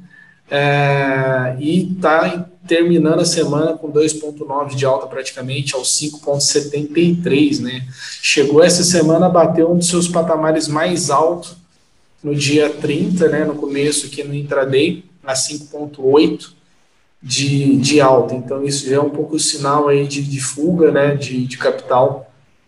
é, 0.51 1.55
e 1.61 1.93
está 1.93 2.49
terminando 2.67 3.21
a 3.21 3.27
semana 3.27 3.75
com 3.75 3.93
2,9 3.93 4.75
de 4.75 4.87
alta 4.87 5.07
praticamente 5.07 5.75
aos 5.75 5.91
5,73, 6.01 7.61
né? 7.61 7.87
Chegou 8.23 8.65
essa 8.65 8.83
semana 8.83 9.27
a 9.27 9.29
bater 9.29 9.67
um 9.67 9.77
dos 9.77 9.87
seus 9.87 10.09
patamares 10.09 10.67
mais 10.67 11.11
altos 11.11 11.59
no 12.25 12.35
dia 12.35 12.71
30, 12.71 13.29
né? 13.29 13.45
No 13.45 13.57
começo 13.57 14.07
aqui 14.07 14.25
no 14.25 14.35
intraday, 14.35 15.05
a 15.23 15.35
5,8 15.35 16.53
de, 17.23 17.77
de 17.77 18.01
alta. 18.01 18.35
Então 18.35 18.65
isso 18.65 18.89
já 18.89 18.97
é 18.97 19.01
um 19.01 19.11
pouco 19.11 19.39
sinal 19.39 19.89
aí 19.89 20.07
de, 20.07 20.23
de 20.23 20.41
fuga, 20.41 20.91
né? 20.91 21.17
De, 21.17 21.47
de 21.47 21.59
capital 21.59 22.26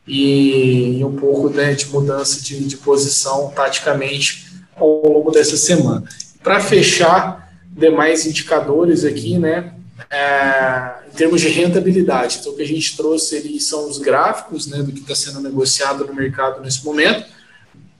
e, 0.08 0.98
e 0.98 1.04
um 1.04 1.14
pouco 1.14 1.50
né, 1.50 1.74
de 1.74 1.86
mudança 1.86 2.40
de, 2.42 2.64
de 2.64 2.76
posição 2.78 3.52
taticamente 3.54 4.46
ao 4.74 5.02
longo 5.06 5.30
dessa 5.30 5.56
semana. 5.56 6.02
Para 6.42 6.60
fechar, 6.60 7.52
demais 7.70 8.26
indicadores 8.26 9.04
aqui, 9.04 9.38
né, 9.38 9.74
é, 10.10 10.94
em 11.12 11.16
termos 11.16 11.40
de 11.40 11.48
rentabilidade. 11.48 12.38
Então, 12.40 12.52
o 12.52 12.56
que 12.56 12.62
a 12.62 12.66
gente 12.66 12.96
trouxe 12.96 13.36
ali 13.36 13.60
são 13.60 13.88
os 13.88 13.98
gráficos 13.98 14.66
né, 14.66 14.82
do 14.82 14.90
que 14.90 15.00
está 15.00 15.14
sendo 15.14 15.40
negociado 15.40 16.06
no 16.06 16.14
mercado 16.14 16.62
nesse 16.62 16.84
momento. 16.84 17.26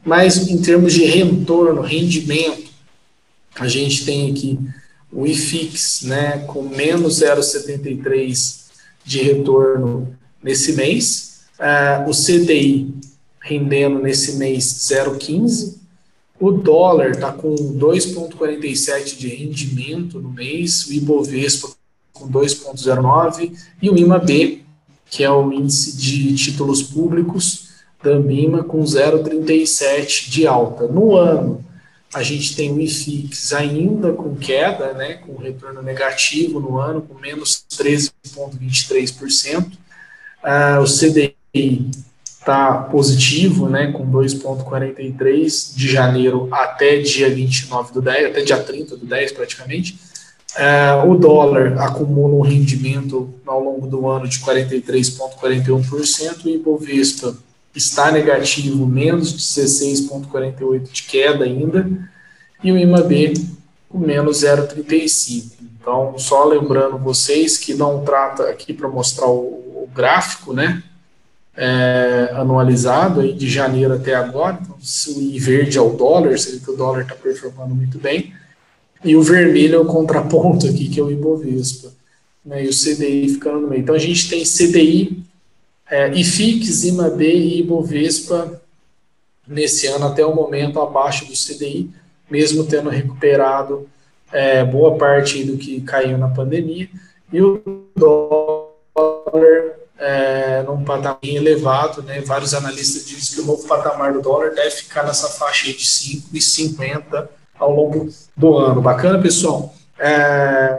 mas 0.04 0.48
em 0.48 0.62
termos 0.62 0.94
de 0.94 1.04
retorno, 1.04 1.82
rendimento, 1.82 2.70
a 3.56 3.68
gente 3.68 4.04
tem 4.04 4.30
aqui 4.30 4.58
o 5.12 5.26
IFIX, 5.26 6.02
né, 6.02 6.44
com 6.46 6.62
menos 6.62 7.20
0,73 7.20 8.68
de 9.04 9.22
retorno 9.22 10.16
nesse 10.42 10.72
mês, 10.72 11.27
uh, 11.58 12.08
o 12.08 12.12
CDI 12.12 12.94
rendendo 13.40 13.98
nesse 13.98 14.36
mês 14.36 14.64
0,15, 14.64 15.78
o 16.38 16.52
dólar 16.52 17.10
está 17.10 17.32
com 17.32 17.54
2,47 17.54 19.16
de 19.16 19.28
rendimento 19.28 20.20
no 20.20 20.30
mês, 20.30 20.86
o 20.86 20.92
Ibovespa 20.92 21.70
com 22.12 22.28
2,09 22.28 23.56
e 23.80 23.90
o 23.90 23.96
IMAB, 23.96 24.64
que 25.10 25.24
é 25.24 25.30
o 25.30 25.52
índice 25.52 25.96
de 25.96 26.34
títulos 26.34 26.82
públicos 26.82 27.68
da 28.02 28.10
Ambima, 28.10 28.62
com 28.62 28.82
0,37 28.82 30.28
de 30.30 30.46
alta. 30.46 30.86
No 30.86 31.16
ano, 31.16 31.64
a 32.14 32.22
gente 32.22 32.54
tem 32.54 32.72
o 32.72 32.80
IFIX 32.80 33.52
ainda 33.54 34.12
com 34.12 34.36
queda, 34.36 34.92
né, 34.94 35.14
com 35.14 35.36
retorno 35.36 35.82
negativo 35.82 36.60
no 36.60 36.78
ano, 36.78 37.02
com 37.02 37.14
menos 37.14 37.64
13,23%. 37.70 39.66
Uh, 39.66 39.70
ah, 40.42 40.80
o 40.80 40.84
CDI 40.84 41.37
está 42.24 42.78
positivo, 42.78 43.68
né, 43.68 43.92
com 43.92 44.10
2,43 44.10 45.74
de 45.74 45.88
janeiro 45.88 46.48
até 46.50 46.98
dia 46.98 47.28
29 47.28 47.92
do 47.92 48.00
10, 48.00 48.26
até 48.26 48.42
dia 48.42 48.62
30 48.62 48.96
do 48.96 49.04
10 49.04 49.32
praticamente. 49.32 49.98
Uh, 50.56 51.10
o 51.10 51.16
dólar 51.16 51.78
acumula 51.78 52.34
um 52.34 52.40
rendimento 52.40 53.34
ao 53.46 53.62
longo 53.62 53.86
do 53.86 54.08
ano 54.08 54.26
de 54.26 54.38
43,41%, 54.40 56.44
o 56.44 56.48
Ibovespa 56.48 57.36
está 57.74 58.10
negativo, 58.10 58.86
menos 58.86 59.36
16,48 59.36 60.90
de 60.90 61.02
queda 61.02 61.44
ainda, 61.44 61.86
e 62.64 62.72
o 62.72 62.78
IMAB 62.78 63.34
com 63.88 63.98
menos 63.98 64.42
0,35. 64.42 65.52
Então, 65.80 66.18
só 66.18 66.44
lembrando 66.44 66.98
vocês 66.98 67.56
que 67.56 67.74
não 67.74 68.04
trata 68.04 68.48
aqui 68.48 68.72
para 68.72 68.88
mostrar 68.88 69.28
o, 69.28 69.84
o, 69.84 69.88
gráfico, 69.94 70.52
né, 70.52 70.82
é, 71.60 72.30
anualizado 72.34 73.20
aí 73.20 73.32
de 73.32 73.48
janeiro 73.50 73.92
até 73.92 74.14
agora, 74.14 74.60
então, 74.62 74.76
se 74.80 75.10
o 75.10 75.40
verde 75.40 75.76
é 75.76 75.80
o 75.80 75.90
dólar, 75.90 76.38
seria 76.38 76.60
que 76.60 76.70
o 76.70 76.76
dólar 76.76 77.02
está 77.02 77.16
performando 77.16 77.74
muito 77.74 77.98
bem, 77.98 78.32
e 79.04 79.16
o 79.16 79.22
vermelho 79.22 79.74
é 79.74 79.78
o 79.78 79.84
contraponto 79.84 80.68
aqui, 80.68 80.88
que 80.88 81.00
é 81.00 81.02
o 81.02 81.10
Ibovespa, 81.10 81.92
né, 82.46 82.64
e 82.64 82.68
o 82.68 82.72
CDI 82.72 83.28
ficando 83.28 83.60
no 83.60 83.68
meio. 83.68 83.82
Então, 83.82 83.94
a 83.94 83.98
gente 83.98 84.30
tem 84.30 84.44
CDI 84.44 85.24
é, 85.90 86.08
IFIX, 86.12 86.84
IMAB 86.84 87.22
e 87.22 87.58
Ibovespa 87.60 88.60
nesse 89.46 89.88
ano 89.88 90.06
até 90.06 90.24
o 90.24 90.34
momento 90.34 90.80
abaixo 90.80 91.26
do 91.26 91.32
CDI, 91.32 91.90
mesmo 92.30 92.64
tendo 92.64 92.88
recuperado 92.88 93.88
é, 94.30 94.62
boa 94.64 94.96
parte 94.96 95.42
do 95.42 95.56
que 95.56 95.80
caiu 95.80 96.16
na 96.18 96.28
pandemia, 96.28 96.88
e 97.32 97.42
o 97.42 97.60
dólar 97.96 99.77
é, 99.98 100.62
num 100.62 100.84
patamar 100.84 101.18
elevado, 101.22 102.02
né? 102.02 102.20
vários 102.20 102.54
analistas 102.54 103.04
dizem 103.04 103.34
que 103.34 103.40
o 103.40 103.46
novo 103.46 103.66
patamar 103.66 104.12
do 104.12 104.22
dólar 104.22 104.50
deve 104.50 104.70
ficar 104.70 105.04
nessa 105.04 105.28
faixa 105.28 105.66
de 105.66 105.84
5,50 105.84 107.28
ao 107.58 107.74
longo 107.74 108.08
do 108.36 108.56
ano. 108.56 108.80
Bacana, 108.80 109.20
pessoal? 109.20 109.74
É, 109.98 110.78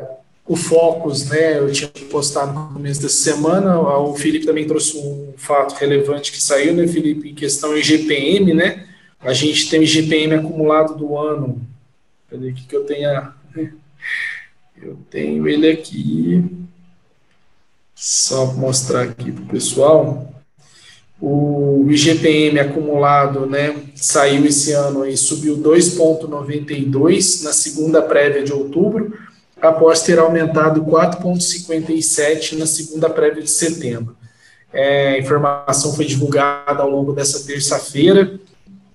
o 0.50 0.56
Focus, 0.56 1.30
né, 1.30 1.60
eu 1.60 1.72
tinha 1.72 1.90
postado 2.10 2.54
no 2.54 2.74
começo 2.74 3.02
dessa 3.02 3.32
semana, 3.32 3.80
o 3.80 4.16
Felipe 4.16 4.48
também 4.48 4.66
trouxe 4.66 4.98
um 4.98 5.34
fato 5.38 5.76
relevante 5.76 6.32
que 6.32 6.42
saiu, 6.42 6.74
né, 6.74 6.88
Felipe, 6.88 7.30
em 7.30 7.36
questão 7.36 7.78
em 7.78 7.84
GPM, 7.84 8.56
né, 8.56 8.88
a 9.20 9.32
gente 9.32 9.70
tem 9.70 9.82
o 9.82 9.86
GPM 9.86 10.34
acumulado 10.34 10.96
do 10.96 11.16
ano, 11.16 11.62
cadê 12.32 12.54
que 12.54 12.76
eu 12.76 12.84
tenho 12.84 13.10
eu 14.82 14.98
tenho 15.12 15.48
ele 15.48 15.70
aqui, 15.70 16.44
só 18.00 18.46
mostrar 18.54 19.02
aqui 19.02 19.30
para 19.30 19.44
o 19.44 19.48
pessoal, 19.48 20.34
o 21.20 21.86
IGPM 21.90 22.58
acumulado, 22.58 23.46
né, 23.46 23.76
saiu 23.94 24.46
esse 24.46 24.72
ano 24.72 25.06
e 25.06 25.18
subiu 25.18 25.58
2,92 25.58 27.44
na 27.44 27.52
segunda 27.52 28.02
prévia 28.02 28.42
de 28.42 28.54
outubro, 28.54 29.14
após 29.62 30.02
ter 30.02 30.18
aumentado 30.18 30.86
4,57 30.86 32.58
na 32.58 32.66
segunda 32.66 33.10
prévia 33.10 33.44
de 33.44 33.52
setembro. 33.52 34.16
É, 34.72 35.16
a 35.16 35.20
informação 35.20 35.94
foi 35.94 36.06
divulgada 36.06 36.82
ao 36.82 36.90
longo 36.90 37.12
dessa 37.12 37.46
terça-feira. 37.46 38.40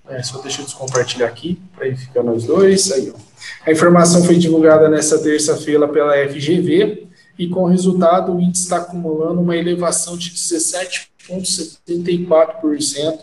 É, 0.09 0.23
só 0.23 0.39
deixa 0.39 0.61
eu 0.61 0.65
descompartilhar 0.65 1.29
aqui, 1.29 1.59
para 1.75 1.87
ir 1.87 1.95
ficando 1.95 2.31
os 2.31 2.45
dois. 2.45 2.91
Aí, 2.91 3.13
ó. 3.13 3.19
A 3.67 3.71
informação 3.71 4.23
foi 4.23 4.35
divulgada 4.35 4.89
nessa 4.89 5.19
terça-feira 5.19 5.87
pela 5.87 6.15
FGV 6.27 7.04
e, 7.37 7.47
com 7.47 7.63
o 7.63 7.67
resultado, 7.67 8.33
o 8.33 8.41
índice 8.41 8.63
está 8.63 8.77
acumulando 8.77 9.41
uma 9.41 9.57
elevação 9.57 10.17
de 10.17 10.31
17,74% 10.31 13.19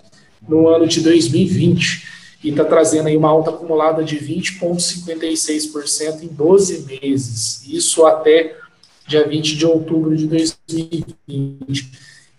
no 0.47 0.69
ano 0.69 0.87
de 0.87 1.01
2020 1.01 2.13
e 2.45 2.51
está 2.51 2.65
trazendo 2.65 3.09
aí 3.09 3.17
uma 3.17 3.29
alta 3.29 3.51
acumulada 3.51 4.05
de 4.05 4.17
20,56% 4.17 6.23
em 6.23 6.29
12 6.29 7.01
meses, 7.03 7.65
isso 7.69 8.05
até 8.05 8.57
dia 9.07 9.27
20 9.27 9.57
de 9.57 9.65
outubro 9.67 10.17
de 10.17 10.27
2020. 10.27 11.91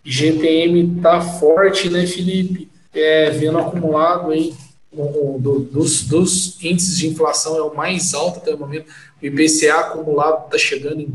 GPM 0.03 0.97
está 0.97 1.21
forte, 1.21 1.89
né, 1.89 2.05
Felipe? 2.05 2.69
É, 2.93 3.29
vendo 3.31 3.57
acumulado 3.57 4.31
aí 4.31 4.53
do, 4.91 5.59
dos, 5.59 6.03
dos 6.03 6.61
índices 6.63 6.97
de 6.97 7.07
inflação 7.07 7.57
é 7.57 7.61
o 7.61 7.73
mais 7.73 8.13
alto 8.13 8.39
até 8.39 8.53
o 8.53 8.57
momento. 8.57 8.85
O 9.21 9.25
IPCA 9.25 9.79
acumulado 9.79 10.45
está 10.45 10.57
chegando 10.57 11.01
em 11.01 11.13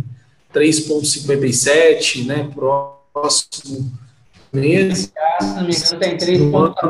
3,57, 0.52 2.26
né? 2.26 2.50
Próximo 2.54 3.92
mês. 4.52 5.12
Se 5.40 5.46
não 5.54 5.64
me 5.64 5.74
engano, 5.74 5.98
tem 6.00 6.16
3. 6.16 6.40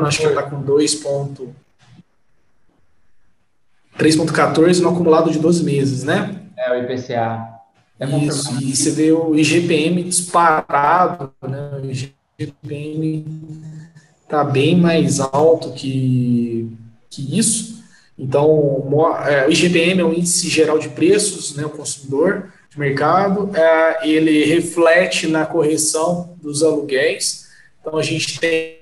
Acho 0.03 0.19
que 0.19 0.27
está 0.27 0.43
com 0.43 0.61
2. 0.61 1.03
3,14 3.97 4.79
no 4.79 4.89
acumulado 4.89 5.29
de 5.29 5.39
12 5.39 5.63
meses, 5.63 6.03
né? 6.03 6.41
É, 6.57 6.71
o 6.71 6.83
IPCA. 6.83 7.59
É 7.99 8.07
Isso, 8.07 8.63
e 8.63 8.73
você 8.73 8.91
vê 8.91 9.11
o 9.11 9.35
IGPM 9.35 10.03
disparado, 10.03 11.33
né? 11.41 11.81
O 11.83 11.85
IGPM 12.39 13.25
está 14.23 14.41
bem 14.43 14.77
mais 14.77 15.19
alto 15.19 15.73
que, 15.73 16.71
que 17.09 17.37
isso. 17.37 17.83
Então, 18.17 18.87
é, 19.27 19.47
o 19.47 19.51
IGPM 19.51 19.99
é 19.99 20.03
o 20.05 20.13
índice 20.13 20.47
geral 20.47 20.79
de 20.79 20.89
preços, 20.89 21.55
né, 21.55 21.65
o 21.65 21.69
consumidor 21.69 22.51
de 22.69 22.79
mercado, 22.79 23.49
é, 23.55 24.07
ele 24.07 24.45
reflete 24.45 25.27
na 25.27 25.45
correção 25.45 26.35
dos 26.41 26.63
aluguéis. 26.63 27.47
Então, 27.81 27.97
a 27.97 28.03
gente 28.03 28.39
tem 28.39 28.79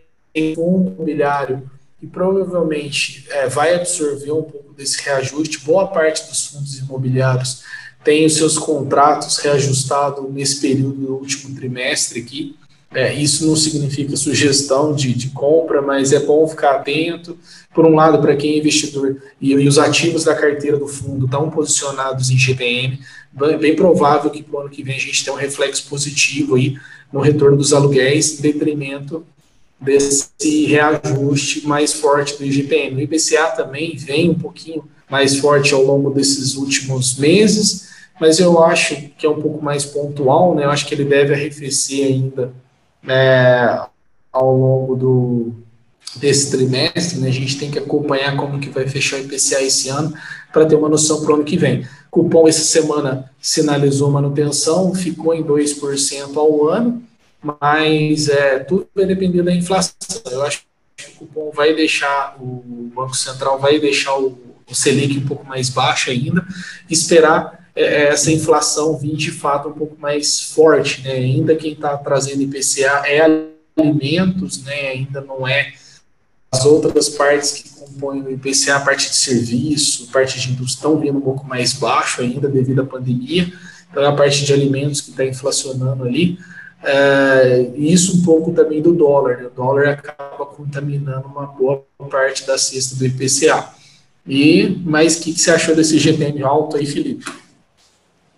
um 0.58 0.94
imobiliário 0.94 1.70
que 2.00 2.06
provavelmente 2.06 3.26
é, 3.30 3.48
vai 3.48 3.74
absorver 3.74 4.32
um 4.32 4.44
pouco 4.44 4.74
desse 4.74 5.02
reajuste. 5.04 5.60
Boa 5.60 5.88
parte 5.88 6.28
dos 6.28 6.48
fundos 6.48 6.78
imobiliários 6.78 7.64
tem 8.04 8.26
os 8.26 8.36
seus 8.36 8.58
contratos 8.58 9.38
reajustados 9.38 10.32
nesse 10.32 10.62
período 10.62 10.96
do 10.96 11.16
último 11.16 11.56
trimestre 11.56 12.22
aqui. 12.22 12.56
É, 12.94 13.14
isso 13.14 13.46
não 13.46 13.56
significa 13.56 14.16
sugestão 14.16 14.96
de, 14.96 15.14
de, 15.14 15.30
compra, 15.32 15.82
mas 15.82 16.14
é 16.14 16.20
bom 16.22 16.48
ficar 16.48 16.76
atento. 16.76 17.38
Por 17.74 17.86
um 17.86 17.96
lado, 17.96 18.22
para 18.22 18.36
quem 18.36 18.54
é 18.54 18.58
investidor 18.60 19.22
e, 19.42 19.52
e, 19.52 19.68
os 19.68 19.78
ativos 19.78 20.24
da 20.24 20.34
carteira 20.34 20.78
do 20.78 20.88
fundo 20.88 21.26
estão 21.26 21.50
posicionados 21.50 22.30
em 22.30 22.38
GPM, 22.38 22.98
bem, 23.38 23.58
bem 23.58 23.76
provável 23.76 24.30
que 24.30 24.44
para 24.44 24.58
o 24.58 24.60
ano 24.62 24.70
que 24.70 24.84
vem 24.84 24.96
a 24.96 25.00
gente 25.00 25.24
tenha 25.24 25.36
um 25.36 25.40
reflexo 25.40 25.88
positivo 25.90 26.56
aí 26.56 26.78
no 27.12 27.20
retorno 27.20 27.58
dos 27.58 27.74
aluguéis, 27.74 28.40
em 28.40 28.42
detrimento 28.42 29.26
desse 29.80 30.66
reajuste 30.66 31.66
mais 31.66 31.94
forte 31.94 32.38
do 32.38 32.46
IGPM. 32.46 32.96
O 32.96 33.02
IPCA 33.02 33.48
também 33.56 33.96
vem 33.96 34.30
um 34.30 34.36
pouquinho 34.36 34.84
mais 35.10 35.38
forte 35.38 35.74
ao 35.74 35.84
longo 35.84 36.10
desses 36.10 36.56
últimos 36.56 37.18
meses, 37.18 37.90
mas 38.20 38.40
eu 38.40 38.62
acho 38.64 38.96
que 39.18 39.26
é 39.26 39.30
um 39.30 39.40
pouco 39.40 39.64
mais 39.64 39.86
pontual, 39.86 40.56
né? 40.56 40.66
Eu 40.66 40.72
acho 40.72 40.86
que 40.86 40.94
ele 40.94 41.06
deve 41.06 41.34
arrefecer 41.34 42.08
ainda 42.08 42.52
é, 43.08 43.80
ao 44.34 44.58
longo 44.58 44.96
do, 44.96 45.54
desse 46.16 46.52
trimestre, 46.52 47.20
né? 47.20 47.30
A 47.30 47.32
gente 47.32 47.58
tem 47.58 47.70
que 47.70 47.80
acompanhar 47.80 48.36
como 48.36 48.60
que 48.60 48.70
vai 48.70 48.88
fechar 48.88 49.18
o 49.18 49.20
IPCA 49.20 49.62
esse 49.62 49.90
ano 49.90 50.14
para 50.52 50.66
ter 50.66 50.76
uma 50.76 50.90
noção 50.90 51.22
para 51.22 51.32
o 51.32 51.36
ano 51.36 51.44
que 51.44 51.58
vem. 51.58 51.88
Cupom 52.18 52.48
essa 52.48 52.64
semana 52.64 53.32
sinalizou 53.40 54.10
manutenção, 54.10 54.92
ficou 54.96 55.36
em 55.36 55.44
2% 55.44 56.36
ao 56.36 56.68
ano, 56.68 57.04
mas 57.44 58.28
é, 58.28 58.58
tudo 58.58 58.88
vai 58.96 59.06
depender 59.06 59.44
da 59.44 59.54
inflação. 59.54 59.94
Eu 60.32 60.42
acho 60.42 60.64
que 60.96 61.12
o 61.12 61.28
cupom 61.28 61.52
vai 61.54 61.76
deixar, 61.76 62.36
o 62.42 62.90
Banco 62.92 63.16
Central 63.16 63.60
vai 63.60 63.80
deixar 63.80 64.18
o, 64.18 64.36
o 64.68 64.74
Selic 64.74 65.20
um 65.20 65.28
pouco 65.28 65.46
mais 65.46 65.70
baixo 65.70 66.10
ainda, 66.10 66.44
esperar 66.90 67.70
é, 67.76 67.84
é 67.84 68.08
essa 68.08 68.32
inflação 68.32 68.98
vir 68.98 69.16
de 69.16 69.30
fato 69.30 69.70
um 69.70 69.74
pouco 69.74 69.96
mais 70.00 70.42
forte, 70.42 71.04
né? 71.04 71.12
Ainda 71.12 71.56
quem 71.56 71.74
está 71.74 71.96
trazendo 71.98 72.42
IPCA 72.42 73.04
é 73.06 73.22
alimentos, 73.80 74.64
né? 74.64 74.90
Ainda 74.90 75.22
não 75.22 75.48
é 75.48 75.72
as 76.52 76.66
outras 76.66 77.10
partes 77.10 77.52
que 77.52 77.70
compõem 77.70 78.22
o 78.22 78.32
IPCA, 78.32 78.76
a 78.76 78.80
parte 78.80 79.10
de 79.10 79.16
serviço, 79.16 80.12
parte 80.12 80.40
de 80.40 80.52
indústria, 80.52 80.76
estão 80.76 81.00
vindo 81.00 81.18
um 81.18 81.22
pouco 81.22 81.46
mais 81.46 81.74
baixo 81.74 82.22
ainda 82.22 82.48
devido 82.48 82.82
à 82.82 82.86
pandemia. 82.86 83.52
Então, 83.90 84.04
é 84.04 84.08
a 84.08 84.14
parte 84.14 84.46
de 84.46 84.54
alimentos 84.54 85.02
que 85.02 85.12
está 85.12 85.26
inflacionando 85.26 86.04
ali. 86.04 86.38
É, 86.84 87.72
isso 87.76 88.18
um 88.18 88.24
pouco 88.24 88.54
também 88.54 88.82
do 88.82 88.94
dólar. 88.94 89.38
Né? 89.38 89.46
O 89.48 89.50
dólar 89.50 89.90
acaba 89.90 90.46
contaminando 90.46 91.28
uma 91.28 91.48
boa 91.48 91.84
parte 92.10 92.46
da 92.46 92.58
cesta 92.58 92.96
do 92.96 93.06
IPCA. 93.06 93.70
E, 94.26 94.82
mas 94.86 95.18
o 95.18 95.24
que, 95.24 95.34
que 95.34 95.40
você 95.40 95.52
achou 95.52 95.76
desse 95.76 95.98
GPM 95.98 96.44
alto 96.44 96.78
aí, 96.78 96.86
Felipe? 96.86 97.26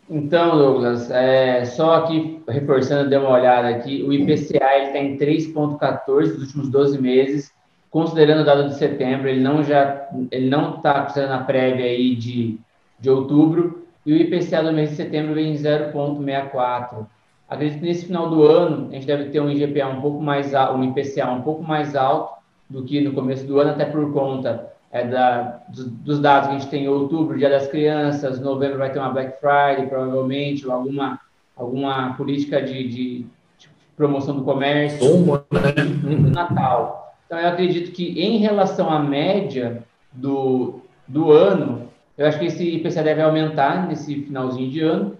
Então, 0.09 0.57
Douglas, 0.57 1.09
é, 1.11 1.65
só 1.65 1.95
aqui 1.95 2.41
reforçando, 2.47 3.09
dei 3.09 3.19
uma 3.19 3.29
olhada 3.29 3.69
aqui, 3.69 4.01
o 4.03 4.11
IPCA 4.11 4.85
está 4.85 4.97
em 4.97 5.17
3,14 5.17 6.33
nos 6.33 6.41
últimos 6.41 6.69
12 6.69 6.99
meses, 6.99 7.51
considerando 7.89 8.41
o 8.41 8.45
dado 8.45 8.69
de 8.69 8.75
setembro, 8.75 9.27
ele 9.27 9.41
não 9.41 9.63
já 9.63 10.07
ele 10.31 10.49
não 10.49 10.75
está 10.75 11.01
considerando 11.01 11.41
a 11.41 11.43
prévia 11.43 11.85
aí 11.85 12.15
de, 12.15 12.59
de 12.99 13.09
outubro, 13.09 13.87
e 14.05 14.13
o 14.13 14.17
IPCA 14.17 14.63
do 14.63 14.73
mês 14.73 14.91
de 14.91 14.95
setembro 14.95 15.33
vem 15.33 15.51
em 15.51 15.55
0,64. 15.55 17.05
Acredito 17.49 17.79
que 17.79 17.85
nesse 17.85 18.05
final 18.05 18.29
do 18.29 18.43
ano 18.43 18.89
a 18.89 18.93
gente 18.93 19.07
deve 19.07 19.25
ter 19.25 19.39
um 19.39 19.49
IGPA 19.49 19.87
um 19.87 20.01
pouco 20.01 20.21
mais 20.21 20.53
alto, 20.53 20.77
um 20.77 20.83
IPCA 20.83 21.31
um 21.31 21.41
pouco 21.41 21.63
mais 21.63 21.95
alto 21.95 22.39
do 22.69 22.83
que 22.83 23.01
no 23.01 23.13
começo 23.13 23.45
do 23.45 23.59
ano, 23.59 23.71
até 23.71 23.85
por 23.85 24.13
conta 24.13 24.71
é, 24.91 25.05
da, 25.05 25.59
dos, 25.67 25.85
dos, 25.85 26.19
dados 26.19 26.49
que 26.49 26.55
a 26.55 26.59
gente 26.59 26.69
tem 26.69 26.83
em 26.85 26.89
outubro, 26.89 27.37
Dia 27.37 27.49
das 27.49 27.67
Crianças, 27.67 28.39
novembro 28.39 28.77
vai 28.77 28.91
ter 28.91 28.99
uma 28.99 29.09
Black 29.09 29.39
Friday, 29.39 29.87
provavelmente, 29.87 30.67
ou 30.67 30.73
alguma, 30.73 31.19
alguma 31.55 32.13
política 32.13 32.61
de, 32.61 32.87
de, 32.87 33.25
de 33.57 33.69
promoção 33.97 34.35
do 34.35 34.43
comércio, 34.43 35.25
né? 35.51 35.83
no 36.03 36.29
Natal. 36.29 37.08
Então, 37.29 37.37
eu 37.37 37.47
acredito 37.47 37.91
que 37.91 38.19
em 38.19 38.39
relação 38.39 38.89
à 38.89 38.97
média 38.97 39.83
do, 40.11 40.81
do 41.07 41.31
ano, 41.31 41.87
eu 42.17 42.25
acho 42.25 42.39
que 42.39 42.45
esse 42.45 42.67
IPCA 42.67 43.03
deve 43.03 43.21
aumentar 43.21 43.87
nesse 43.87 44.23
finalzinho 44.23 44.71
de 44.71 44.79
ano, 44.79 45.15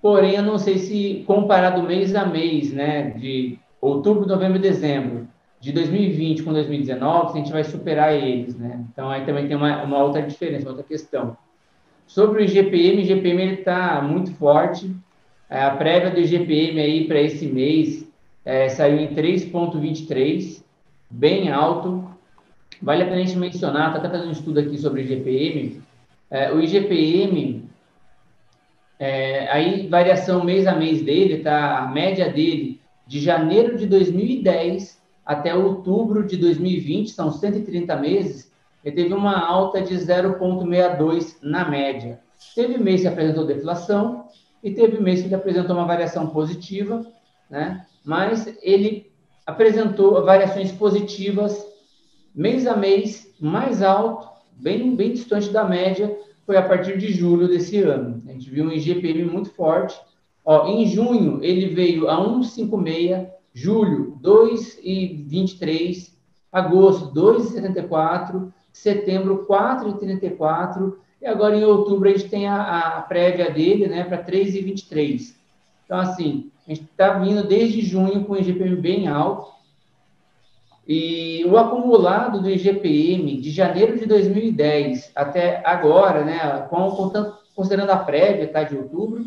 Porém, 0.00 0.36
eu 0.36 0.42
não 0.42 0.58
sei 0.58 0.78
se 0.78 1.24
comparado 1.26 1.82
mês 1.82 2.14
a 2.14 2.24
mês, 2.24 2.72
né, 2.72 3.10
de 3.10 3.58
outubro, 3.80 4.26
novembro 4.26 4.58
e 4.58 4.60
dezembro, 4.60 5.26
de 5.60 5.72
2020 5.72 6.44
com 6.44 6.52
2019, 6.52 7.32
a 7.32 7.36
gente 7.36 7.50
vai 7.50 7.64
superar 7.64 8.14
eles, 8.14 8.56
né? 8.56 8.84
Então, 8.92 9.10
aí 9.10 9.24
também 9.24 9.48
tem 9.48 9.56
uma, 9.56 9.82
uma 9.82 9.98
outra 10.04 10.22
diferença, 10.22 10.64
uma 10.64 10.70
outra 10.70 10.84
questão. 10.84 11.36
Sobre 12.06 12.40
o 12.40 12.44
IGPM, 12.44 12.98
o 12.98 13.00
IGPM 13.00 13.54
está 13.54 14.00
muito 14.00 14.32
forte. 14.34 14.94
É, 15.50 15.62
a 15.62 15.70
prévia 15.72 16.10
do 16.10 16.20
IGPM 16.20 16.80
aí 16.80 17.08
para 17.08 17.20
esse 17.20 17.46
mês 17.46 18.08
é, 18.44 18.68
saiu 18.68 19.00
em 19.00 19.08
3,23, 19.08 20.62
bem 21.10 21.50
alto. 21.50 22.08
Vale 22.80 23.02
a 23.02 23.06
pena 23.06 23.16
a 23.16 23.24
gente 23.24 23.38
mencionar, 23.38 23.88
está 23.88 23.98
até 23.98 24.08
fazendo 24.08 24.28
um 24.28 24.32
estudo 24.32 24.60
aqui 24.60 24.78
sobre 24.78 25.02
IGPM. 25.02 25.82
É, 26.30 26.52
o 26.52 26.60
IGPM 26.60 27.68
é, 28.98 29.48
aí, 29.50 29.86
variação 29.88 30.44
mês 30.44 30.66
a 30.66 30.74
mês 30.74 31.02
dele, 31.02 31.42
tá? 31.42 31.78
A 31.78 31.86
média 31.86 32.30
dele 32.30 32.80
de 33.06 33.20
janeiro 33.20 33.76
de 33.76 33.86
2010 33.86 34.98
até 35.24 35.54
outubro 35.54 36.26
de 36.26 36.36
2020, 36.38 37.10
são 37.10 37.30
130 37.30 37.94
meses, 37.96 38.50
ele 38.82 38.96
teve 38.96 39.12
uma 39.12 39.38
alta 39.38 39.82
de 39.82 39.94
0,62 39.94 41.36
na 41.42 41.68
média. 41.68 42.18
Teve 42.54 42.78
mês 42.78 43.02
que 43.02 43.08
apresentou 43.08 43.44
deflação 43.44 44.24
e 44.64 44.70
teve 44.70 44.98
mês 45.00 45.22
que 45.22 45.34
apresentou 45.34 45.76
uma 45.76 45.84
variação 45.84 46.28
positiva, 46.28 47.04
né? 47.50 47.84
Mas 48.04 48.56
ele 48.62 49.07
apresentou 49.48 50.22
variações 50.22 50.70
positivas 50.70 51.66
mês 52.34 52.66
a 52.66 52.76
mês, 52.76 53.34
mais 53.40 53.82
alto, 53.82 54.28
bem, 54.52 54.94
bem 54.94 55.14
distante 55.14 55.48
da 55.48 55.64
média, 55.64 56.14
foi 56.44 56.58
a 56.58 56.62
partir 56.62 56.98
de 56.98 57.10
julho 57.10 57.48
desse 57.48 57.80
ano. 57.80 58.22
A 58.28 58.32
gente 58.32 58.50
viu 58.50 58.66
um 58.66 58.70
IGPM 58.70 59.24
muito 59.24 59.48
forte. 59.48 59.98
Ó, 60.44 60.68
em 60.68 60.86
junho, 60.86 61.42
ele 61.42 61.74
veio 61.74 62.10
a 62.10 62.16
1,56, 62.18 63.26
julho, 63.54 64.18
2,23, 64.22 66.12
agosto, 66.52 67.10
2,74, 67.18 68.52
setembro, 68.70 69.46
4,34, 69.48 70.92
e 71.22 71.26
agora 71.26 71.56
em 71.56 71.64
outubro 71.64 72.06
a 72.06 72.12
gente 72.12 72.28
tem 72.28 72.46
a, 72.46 72.98
a 72.98 73.00
prévia 73.00 73.50
dele 73.50 73.88
né, 73.88 74.04
para 74.04 74.22
3,23. 74.22 75.34
Então, 75.86 75.98
assim, 75.98 76.50
a 76.68 76.74
gente 76.74 76.84
está 76.84 77.14
vindo 77.14 77.48
desde 77.48 77.80
junho 77.80 78.24
com 78.24 78.34
o 78.34 78.38
IGPM 78.38 78.76
bem 78.76 79.08
alto, 79.08 79.56
e 80.86 81.42
o 81.46 81.56
acumulado 81.56 82.42
do 82.42 82.50
IGPM 82.50 83.40
de 83.40 83.50
janeiro 83.50 83.98
de 83.98 84.04
2010 84.06 85.10
até 85.14 85.62
agora, 85.64 86.24
né, 86.24 86.68
considerando 87.54 87.90
a 87.90 87.96
prévia 87.96 88.48
tá, 88.48 88.64
de 88.64 88.76
outubro, 88.76 89.24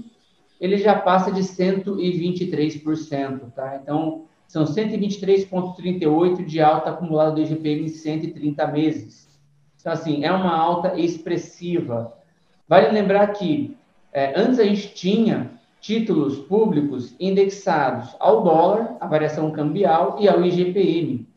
ele 0.60 0.78
já 0.78 0.96
passa 0.96 1.32
de 1.32 1.42
123%. 1.42 3.52
Tá? 3.56 3.80
Então, 3.82 4.26
são 4.48 4.64
123,38% 4.64 6.46
de 6.46 6.62
alta 6.62 6.92
acumulada 6.92 7.32
do 7.32 7.42
IGPM 7.42 7.86
em 7.86 7.90
130 7.90 8.68
meses. 8.68 9.28
Então, 9.80 9.94
assim, 9.94 10.24
é 10.24 10.32
uma 10.32 10.56
alta 10.56 11.00
expressiva. 11.00 12.14
Vale 12.68 12.90
lembrar 12.90 13.26
que 13.28 13.76
é, 14.14 14.40
antes 14.40 14.60
a 14.60 14.64
gente 14.64 14.94
tinha 14.94 15.60
títulos 15.82 16.38
públicos 16.38 17.16
indexados 17.20 18.16
ao 18.20 18.44
dólar, 18.44 18.96
a 19.00 19.08
variação 19.08 19.52
cambial, 19.52 20.18
e 20.20 20.30
ao 20.30 20.46
IGPM. 20.46 21.28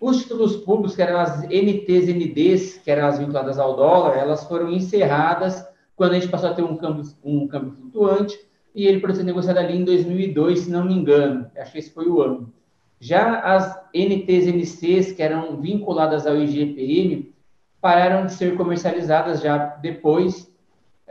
Os 0.00 0.22
títulos 0.22 0.56
públicos, 0.56 0.96
que 0.96 1.02
eram 1.02 1.20
as 1.20 1.42
NTs, 1.42 2.06
NDs, 2.06 2.78
que 2.78 2.90
eram 2.90 3.08
as 3.08 3.18
vinculadas 3.18 3.58
ao 3.58 3.76
dólar, 3.76 4.16
elas 4.16 4.44
foram 4.44 4.70
encerradas 4.70 5.68
quando 5.94 6.12
a 6.12 6.14
gente 6.14 6.28
passou 6.28 6.48
a 6.48 6.54
ter 6.54 6.62
um 6.62 6.76
câmbio, 6.76 7.04
um 7.22 7.46
câmbio 7.46 7.72
flutuante 7.72 8.38
e 8.74 8.86
ele 8.86 9.00
pode 9.00 9.16
ser 9.16 9.24
negociado 9.24 9.58
ali 9.58 9.76
em 9.76 9.84
2002, 9.84 10.60
se 10.60 10.70
não 10.70 10.86
me 10.86 10.94
engano. 10.94 11.50
Acho 11.56 11.72
que 11.72 11.78
esse 11.78 11.90
foi 11.90 12.08
o 12.08 12.22
ano. 12.22 12.50
Já 12.98 13.40
as 13.40 13.78
NTs, 13.92 14.46
NCs, 14.46 15.12
que 15.12 15.22
eram 15.22 15.60
vinculadas 15.60 16.26
ao 16.26 16.36
IGPM, 16.36 17.34
pararam 17.80 18.26
de 18.26 18.32
ser 18.32 18.56
comercializadas 18.56 19.40
já 19.42 19.58
depois 19.58 20.49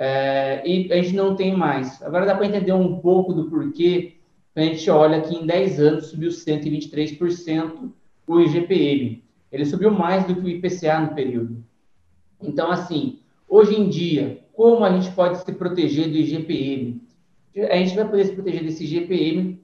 é, 0.02 0.62
e 0.66 0.90
a 0.94 0.96
gente 0.96 1.14
não 1.14 1.36
tem 1.36 1.54
mais. 1.54 2.02
Agora 2.02 2.26
dá 2.26 2.34
para 2.34 2.46
entender 2.46 2.72
um 2.72 3.02
pouco 3.02 3.34
do 3.34 3.50
porquê. 3.50 4.16
A 4.56 4.62
gente 4.62 4.90
olha 4.90 5.20
que 5.20 5.36
em 5.36 5.46
10 5.46 5.80
anos 5.82 6.06
subiu 6.06 6.30
123% 6.30 7.92
o 8.26 8.40
IGPM. 8.40 9.22
Ele 9.52 9.66
subiu 9.66 9.92
mais 9.92 10.24
do 10.26 10.36
que 10.36 10.42
o 10.42 10.48
IPCA 10.48 11.02
no 11.02 11.14
período. 11.14 11.62
Então, 12.42 12.72
assim, 12.72 13.20
hoje 13.46 13.78
em 13.78 13.90
dia, 13.90 14.40
como 14.54 14.86
a 14.86 14.92
gente 14.92 15.12
pode 15.12 15.38
se 15.38 15.52
proteger 15.52 16.10
do 16.10 16.16
IGPM? 16.16 17.02
A 17.70 17.76
gente 17.76 17.94
vai 17.94 18.08
poder 18.08 18.24
se 18.24 18.32
proteger 18.32 18.64
desse 18.64 18.86
IGPM 18.86 19.62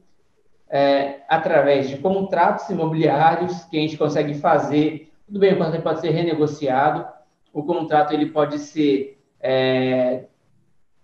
é, 0.69 1.21
através 1.29 1.87
de 1.87 1.97
contratos 1.97 2.69
imobiliários 2.69 3.63
que 3.65 3.77
a 3.77 3.81
gente 3.81 3.97
consegue 3.97 4.33
fazer. 4.33 5.13
Tudo 5.27 5.39
bem, 5.39 5.53
o 5.53 5.57
contrato 5.57 5.81
pode 5.81 6.01
ser 6.01 6.09
renegociado, 6.09 7.05
o 7.53 7.63
contrato 7.63 8.13
ele 8.13 8.25
pode 8.25 8.59
ser 8.59 9.15
é, 9.39 10.25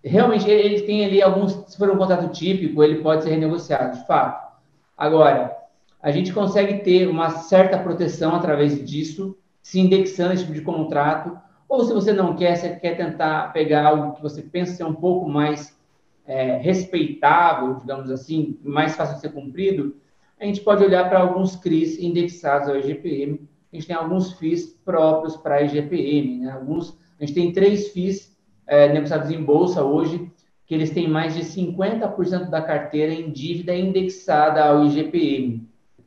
realmente 0.02 0.48
ele 0.48 0.82
tem 0.82 1.04
ali 1.04 1.22
alguns, 1.22 1.52
se 1.66 1.76
for 1.76 1.90
um 1.90 1.96
contrato 1.96 2.28
típico, 2.32 2.82
ele 2.82 3.02
pode 3.02 3.24
ser 3.24 3.30
renegociado, 3.30 3.98
de 3.98 4.06
fato. 4.06 4.52
Agora, 4.96 5.56
a 6.02 6.10
gente 6.10 6.32
consegue 6.32 6.78
ter 6.82 7.08
uma 7.08 7.30
certa 7.30 7.78
proteção 7.78 8.34
através 8.34 8.84
disso, 8.84 9.36
se 9.62 9.80
indexando 9.80 10.32
esse 10.32 10.42
tipo 10.42 10.54
de 10.54 10.62
contrato, 10.62 11.38
ou 11.68 11.84
se 11.84 11.92
você 11.92 12.12
não 12.12 12.36
quer, 12.36 12.56
você 12.56 12.76
quer 12.76 12.96
tentar 12.96 13.52
pegar 13.52 13.86
algo 13.86 14.14
que 14.14 14.22
você 14.22 14.42
pensa 14.42 14.74
ser 14.74 14.84
um 14.84 14.94
pouco 14.94 15.28
mais 15.28 15.78
é, 16.26 16.56
respeitável, 16.58 17.74
digamos 17.74 18.10
assim, 18.10 18.58
mais 18.62 18.94
fácil 18.94 19.14
de 19.14 19.20
ser 19.20 19.32
cumprido, 19.32 19.96
a 20.42 20.44
gente 20.44 20.60
pode 20.60 20.82
olhar 20.82 21.08
para 21.08 21.20
alguns 21.20 21.54
CRIs 21.54 22.00
indexados 22.00 22.68
ao 22.68 22.76
IGPM. 22.76 23.48
A 23.72 23.76
gente 23.76 23.86
tem 23.86 23.94
alguns 23.94 24.32
FIIs 24.32 24.76
próprios 24.84 25.36
para 25.36 25.54
a 25.54 25.62
IGPM. 25.62 26.40
Né? 26.40 26.50
Alguns, 26.50 26.98
a 27.22 27.26
gente 27.26 27.34
tem 27.34 27.52
três 27.52 27.88
FIIs 27.88 28.36
é, 28.66 28.92
negociados 28.92 29.30
em 29.30 29.42
bolsa 29.42 29.82
hoje, 29.82 30.30
que 30.66 30.74
eles 30.74 30.90
têm 30.90 31.08
mais 31.08 31.34
de 31.34 31.42
50% 31.42 32.50
da 32.50 32.60
carteira 32.60 33.12
em 33.12 33.30
dívida 33.30 33.74
indexada 33.74 34.64
ao 34.64 34.84
IGPM 34.84 35.66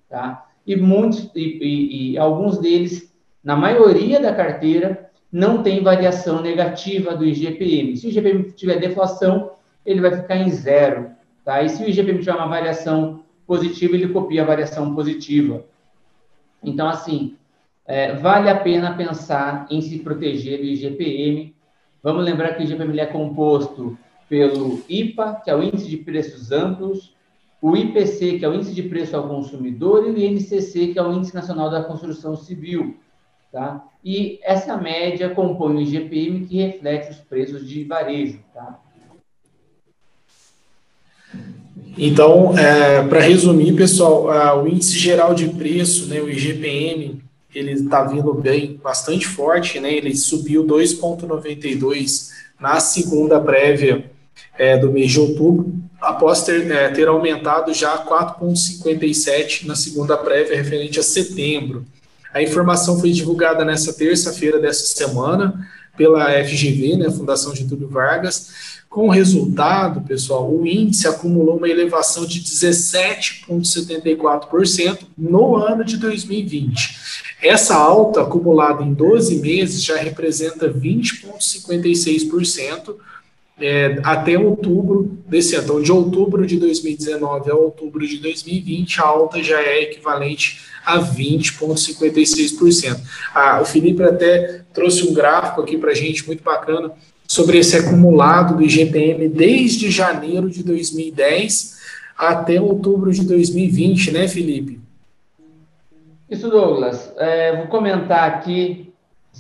tá? 0.10 0.47
E 0.65 0.75
muitos, 0.75 1.30
e, 1.36 1.39
e, 1.39 2.12
e 2.12 2.17
alguns 2.17 2.58
deles, 2.58 3.13
na 3.43 3.56
maioria 3.56 4.19
da 4.19 4.34
carteira, 4.34 5.10
não 5.32 5.62
tem 5.62 5.84
variação 5.84 6.41
negativa 6.41 7.15
do 7.15 7.25
IGPM. 7.25 7.97
Se 7.97 8.08
o 8.08 8.10
IGPM 8.10 8.51
tiver 8.51 8.80
deflação, 8.80 9.51
ele 9.86 10.01
vai 10.01 10.15
ficar 10.15 10.38
em 10.38 10.49
zero, 10.49 11.12
tá? 11.43 11.62
E 11.62 11.69
se 11.69 11.84
o 11.84 11.89
IGPM 11.89 12.19
tiver 12.19 12.34
uma 12.34 12.47
variação 12.47 13.23
positiva, 13.45 13.95
ele 13.95 14.10
copia 14.10 14.41
a 14.41 14.45
variação 14.45 14.95
positiva. 14.95 15.65
Então, 16.63 16.88
assim, 16.88 17.36
é, 17.88 18.13
vale 18.13 18.50
a 18.50 18.60
pena 18.60 18.95
pensar 18.95 19.67
em 19.69 19.82
se 19.82 20.00
proteger 20.00 20.60
do 20.60 20.65
IGPM. 20.65 21.54
Vamos 22.02 22.26
lembrar 22.26 22.54
que 22.54 22.63
o 22.63 22.65
IGPM 22.65 23.00
é 23.00 23.06
composto 23.06 23.98
pelo 24.28 24.82
IPA, 24.89 25.41
que 25.43 25.50
é 25.52 25.56
o 25.56 25.62
Índice 25.62 25.88
de 25.88 25.98
Preços 25.98 26.52
Amplos, 26.52 27.13
o 27.62 27.76
IPC, 27.76 28.39
que 28.39 28.45
é 28.45 28.50
o 28.50 28.54
Índice 28.54 28.74
de 28.74 28.84
Preço 28.84 29.15
ao 29.15 29.28
Consumidor, 29.28 30.08
e 30.08 30.12
o 30.12 30.17
INCC, 30.17 30.93
que 30.93 31.00
é 31.00 31.04
o 31.04 31.13
Índice 31.13 31.34
Nacional 31.34 31.69
da 31.69 31.84
Construção 31.84 32.36
Civil. 32.36 32.98
Tá? 33.52 33.84
E 34.04 34.39
essa 34.43 34.76
média 34.78 35.30
compõe 35.30 35.76
o 35.76 35.82
IGPM, 35.82 36.45
que 36.45 36.58
reflete 36.58 37.12
os 37.12 37.17
preços 37.17 37.67
de 37.67 37.84
varejo. 37.84 38.39
Tá? 38.54 38.80
Então, 41.98 42.58
é, 42.58 43.08
para 43.08 43.21
resumir, 43.21 43.74
pessoal, 43.74 44.63
o 44.63 44.67
índice 44.67 44.98
geral 44.98 45.34
de 45.34 45.48
preço, 45.50 46.08
né, 46.10 46.19
o 46.19 46.30
IGPM, 46.30 47.24
ele 47.56 47.72
está 47.72 48.04
vindo 48.04 48.34
bem, 48.34 48.80
bastante 48.84 49.26
forte, 49.26 49.80
né? 49.80 49.94
Ele 49.94 50.15
subiu 50.15 50.65
2,92 50.65 52.30
na 52.60 52.80
segunda 52.80 53.39
prévia 53.39 54.12
é, 54.58 54.78
do 54.78 54.91
mês 54.91 55.12
de 55.12 55.20
outubro, 55.20 55.74
após 56.02 56.44
ter, 56.44 56.70
é, 56.70 56.89
ter 56.89 57.08
aumentado 57.08 57.74
já 57.74 57.98
4,57 58.06 59.65
na 59.65 59.76
segunda 59.76 60.18
prévia 60.18 60.56
referente 60.56 61.00
a 61.00 61.04
setembro. 61.04 61.86
A 62.34 62.41
informação 62.41 63.00
foi 63.00 63.12
divulgada 63.12 63.63
nessa 63.63 63.94
terça-feira 63.94 64.60
dessa 64.60 64.86
semana 64.86 65.65
pela 65.95 66.29
FGV, 66.43 66.97
né, 66.97 67.10
Fundação 67.10 67.55
Getúlio 67.55 67.88
Vargas, 67.88 68.75
com 68.95 69.08
o 69.08 69.12
resultado, 69.12 70.01
pessoal, 70.08 70.49
o 70.49 70.65
índice 70.65 71.05
acumulou 71.05 71.58
uma 71.58 71.67
elevação 71.67 72.25
de 72.25 72.41
17,74% 72.41 74.99
no 75.17 75.58
ano 75.58 75.84
de 75.84 75.97
2020. 75.97 76.97
Essa 77.41 77.75
alta 77.75 78.21
acumulada 78.21 78.81
em 78.84 78.93
12 78.93 79.41
meses 79.41 79.84
já 79.84 79.97
representa 79.97 80.69
20,56% 80.69 82.95
é, 83.60 84.00
até 84.04 84.38
outubro 84.38 85.18
desse 85.28 85.56
ano. 85.56 85.63
Então, 85.63 85.82
de 85.82 85.91
outubro 85.91 86.46
de 86.46 86.58
2019 86.58 87.50
a 87.50 87.56
outubro 87.56 88.06
de 88.06 88.18
2020, 88.18 89.00
a 89.00 89.06
alta 89.06 89.41
já 89.41 89.62
é 89.62 89.84
equivalente 89.84 90.62
a 90.86 91.00
20,56%. 91.00 93.00
Ah, 93.34 93.62
o 93.62 93.65
Felipe 93.65 94.04
até 94.04 94.62
trouxe 94.74 95.08
um 95.08 95.13
gráfico 95.13 95.62
aqui 95.62 95.78
para 95.78 95.91
a 95.91 95.96
gente 95.96 96.28
muito 96.28 96.44
bacana 96.44 96.91
sobre 97.28 97.58
esse 97.58 97.76
acumulado 97.76 98.58
do 98.58 98.63
IGPM 98.63 99.28
desde 99.30 99.89
janeiro 99.89 100.50
de 100.50 100.63
2010 100.63 101.76
até 102.18 102.62
outubro 102.62 103.12
de 103.12 103.26
2020, 103.26 104.12
né, 104.12 104.28
Felipe? 104.28 104.80
Isso, 106.30 106.50
Douglas. 106.50 107.12
É, 107.18 107.58
vou 107.58 107.68
comentar 107.68 108.30
aqui 108.30 108.94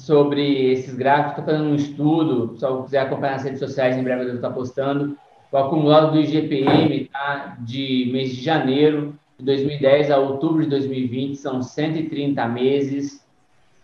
sobre 0.05 0.71
esses 0.71 0.93
gráficos. 0.93 1.39
Estou 1.39 1.45
fazendo 1.45 1.71
um 1.71 1.75
estudo, 1.75 2.55
se 2.57 2.65
quiser 2.83 2.99
acompanhar 2.99 3.33
nas 3.33 3.43
redes 3.43 3.59
sociais, 3.59 3.97
em 3.97 4.03
breve 4.03 4.21
eu 4.21 4.27
devo 4.27 4.37
estar 4.37 4.51
postando. 4.51 5.17
O 5.51 5.57
acumulado 5.57 6.11
do 6.11 6.19
IGPM 6.19 7.05
tá, 7.05 7.57
de 7.59 8.07
mês 8.11 8.35
de 8.35 8.43
janeiro 8.43 9.17
de 9.37 9.45
2010 9.45 10.11
a 10.11 10.19
outubro 10.19 10.63
de 10.63 10.69
2020 10.69 11.37
são 11.37 11.63
130 11.63 12.47
meses 12.47 13.25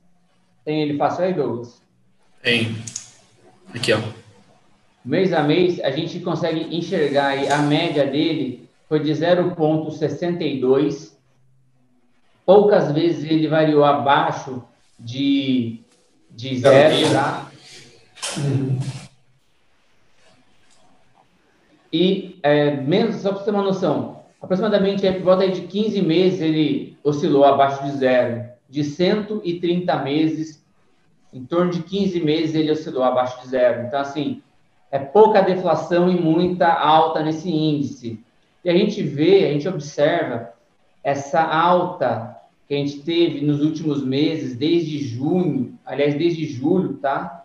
tem 0.64 0.83
ele 0.83 0.99
fácil 0.99 1.27
aí, 1.27 1.33
Douglas? 1.33 1.81
Tem. 2.42 2.75
Aqui, 3.73 3.92
ó. 3.92 4.01
Mês 5.05 5.33
a 5.33 5.44
mês, 5.44 5.79
a 5.79 5.92
gente 5.92 6.18
consegue 6.18 6.77
enxergar 6.77 7.29
aí 7.29 7.49
a 7.49 7.59
média 7.59 8.05
dele 8.05 8.68
foi 8.88 8.99
de 8.99 9.12
0,62 9.12 11.12
Poucas 12.44 12.90
vezes 12.90 13.31
ele 13.31 13.47
variou 13.47 13.85
abaixo 13.85 14.61
de, 14.99 15.83
de 16.33 16.59
zero, 16.59 17.12
tá? 17.12 17.49
E, 21.92 22.40
é, 22.42 22.73
menos, 22.73 23.23
só 23.23 23.29
para 23.29 23.38
você 23.38 23.44
ter 23.44 23.53
uma 23.53 23.62
noção, 23.62 24.24
aproximadamente 24.45 25.11
por 25.13 25.23
volta 25.23 25.49
de 25.49 25.63
15 25.63 26.03
meses 26.03 26.41
ele 26.41 26.99
oscilou 27.03 27.45
abaixo 27.45 27.83
de 27.85 27.93
zero. 27.93 28.45
De 28.69 28.85
130 28.85 29.97
meses, 30.03 30.65
em 31.33 31.45
torno 31.45 31.71
de 31.71 31.83
15 31.83 32.21
meses 32.21 32.55
ele 32.55 32.71
oscilou 32.71 33.03
abaixo 33.03 33.41
de 33.41 33.49
zero. 33.49 33.87
Então, 33.87 34.01
assim, 34.01 34.43
é 34.91 34.99
pouca 34.99 35.41
deflação 35.41 36.11
e 36.11 36.21
muita 36.21 36.73
alta 36.73 37.23
nesse 37.23 37.51
índice. 37.51 38.23
E 38.63 38.69
a 38.69 38.77
gente 38.77 39.03
vê, 39.03 39.47
a 39.47 39.53
gente 39.53 39.69
observa 39.69 40.53
essa 41.03 41.43
alta 41.43 42.37
que 42.69 42.75
a 42.75 42.79
gente 42.79 43.01
teve 43.01 43.41
nos 43.41 43.63
últimos 43.63 44.05
meses, 44.05 44.57
desde 44.57 44.99
junho, 44.99 45.79
aliás, 45.85 46.15
desde 46.15 46.45
julho, 46.47 46.95
tá? 46.95 47.45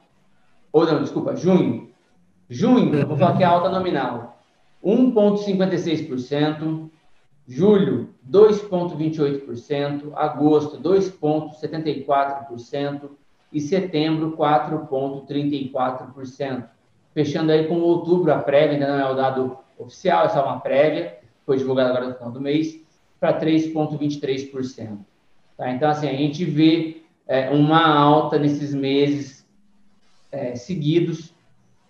Ou 0.72 0.86
não, 0.86 1.02
desculpa, 1.02 1.36
junho. 1.36 1.90
Junho, 2.50 3.08
vou 3.08 3.18
falar 3.18 3.38
que 3.38 3.44
é 3.44 3.46
alta 3.46 3.70
nominal, 3.70 4.39
1,56%, 4.84 6.90
julho, 7.48 8.10
2,28%, 8.30 10.12
agosto, 10.16 10.78
2,74% 10.82 13.10
e 13.52 13.60
setembro, 13.60 14.38
4,34%. 14.38 16.70
Fechando 17.14 17.52
aí 17.52 17.68
com 17.68 17.80
outubro, 17.80 18.32
a 18.32 18.38
prévia 18.40 18.74
ainda 18.74 18.88
não 18.88 19.00
é 19.00 19.12
o 19.12 19.16
dado 19.16 19.58
oficial, 19.78 20.26
é 20.26 20.30
só 20.30 20.46
uma 20.46 20.60
prévia, 20.60 21.18
foi 21.46 21.58
divulgada 21.58 21.90
agora 21.90 22.08
no 22.10 22.16
final 22.16 22.32
do 22.32 22.40
mês, 22.40 22.80
para 23.20 23.38
3,23%. 23.40 25.00
Tá? 25.58 25.72
Então, 25.72 25.90
assim, 25.90 26.08
a 26.08 26.14
gente 26.14 26.46
vê 26.46 27.02
é, 27.28 27.50
uma 27.50 27.84
alta 27.86 28.38
nesses 28.38 28.74
meses 28.74 29.46
é, 30.32 30.56
seguidos, 30.56 31.34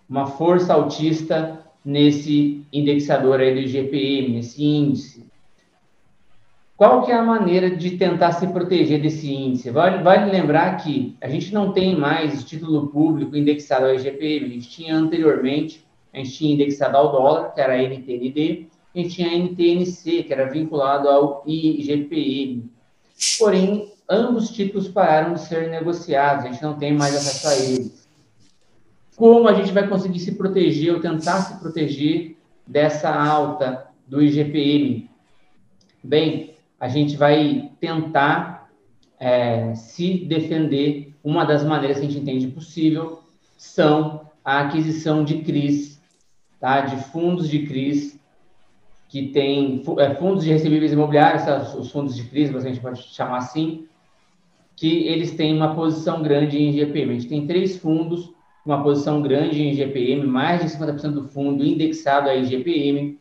uma 0.08 0.26
força 0.26 0.74
altista 0.74 1.59
nesse 1.84 2.66
indexador 2.72 3.40
aí 3.40 3.54
do 3.54 3.60
IGPM, 3.60 4.34
nesse 4.34 4.64
índice. 4.64 5.30
Qual 6.76 7.02
que 7.02 7.12
é 7.12 7.14
a 7.14 7.22
maneira 7.22 7.70
de 7.76 7.98
tentar 7.98 8.32
se 8.32 8.46
proteger 8.46 9.02
desse 9.02 9.30
índice? 9.30 9.70
Vale, 9.70 10.02
vale 10.02 10.30
lembrar 10.30 10.76
que 10.78 11.14
a 11.20 11.28
gente 11.28 11.52
não 11.52 11.72
tem 11.72 11.94
mais 11.94 12.42
título 12.42 12.88
público 12.88 13.36
indexado 13.36 13.84
ao 13.84 13.94
IGPM, 13.94 14.46
a 14.46 14.48
gente 14.48 14.70
tinha 14.70 14.96
anteriormente, 14.96 15.84
a 16.12 16.16
gente 16.16 16.32
tinha 16.32 16.54
indexado 16.54 16.96
ao 16.96 17.12
dólar, 17.12 17.52
que 17.52 17.60
era 17.60 17.74
a 17.74 17.82
NTND, 17.82 18.66
a 18.94 18.98
gente 18.98 19.14
tinha 19.14 19.28
a 19.28 19.34
NTNC, 19.34 20.22
que 20.22 20.32
era 20.32 20.50
vinculado 20.50 21.06
ao 21.06 21.42
IGPM. 21.46 22.70
Porém, 23.38 23.92
ambos 24.08 24.48
títulos 24.48 24.88
pararam 24.88 25.34
de 25.34 25.42
ser 25.42 25.68
negociados, 25.68 26.46
a 26.46 26.48
gente 26.50 26.62
não 26.62 26.78
tem 26.78 26.94
mais 26.94 27.14
acesso 27.14 27.46
a 27.46 27.56
eles. 27.56 27.99
Como 29.20 29.46
a 29.46 29.52
gente 29.52 29.70
vai 29.70 29.86
conseguir 29.86 30.18
se 30.18 30.32
proteger 30.32 30.94
ou 30.94 30.98
tentar 30.98 31.42
se 31.42 31.60
proteger 31.60 32.38
dessa 32.66 33.14
alta 33.14 33.86
do 34.08 34.22
IGPM? 34.22 35.10
Bem, 36.02 36.54
a 36.80 36.88
gente 36.88 37.18
vai 37.18 37.70
tentar 37.78 38.70
é, 39.18 39.74
se 39.74 40.24
defender. 40.24 41.14
Uma 41.22 41.44
das 41.44 41.62
maneiras 41.62 41.98
que 41.98 42.06
a 42.06 42.08
gente 42.08 42.22
entende 42.22 42.46
possível 42.46 43.22
são 43.58 44.26
a 44.42 44.60
aquisição 44.60 45.22
de 45.22 45.42
CRIs, 45.42 46.00
tá? 46.58 46.80
de 46.80 46.96
fundos 47.10 47.46
de 47.46 47.66
CRIs 47.66 48.18
que 49.06 49.26
tem 49.26 49.82
é, 49.98 50.14
fundos 50.14 50.44
de 50.44 50.50
recebíveis 50.50 50.92
imobiliários, 50.92 51.74
os 51.74 51.90
fundos 51.90 52.16
de 52.16 52.24
crise, 52.24 52.56
a 52.56 52.60
gente 52.60 52.80
pode 52.80 53.02
chamar 53.02 53.36
assim, 53.36 53.86
que 54.74 55.06
eles 55.08 55.32
têm 55.32 55.54
uma 55.54 55.74
posição 55.74 56.22
grande 56.22 56.56
em 56.56 56.72
GPM. 56.72 57.10
A 57.10 57.14
gente 57.16 57.28
tem 57.28 57.46
três 57.46 57.76
fundos, 57.76 58.32
uma 58.64 58.82
posição 58.82 59.20
grande 59.22 59.62
em 59.62 59.74
GPM, 59.74 60.26
mais 60.26 60.60
de 60.60 60.68
50% 60.68 61.12
do 61.12 61.28
fundo 61.28 61.64
indexado 61.64 62.28
a 62.28 62.34
IGPM. 62.34 63.16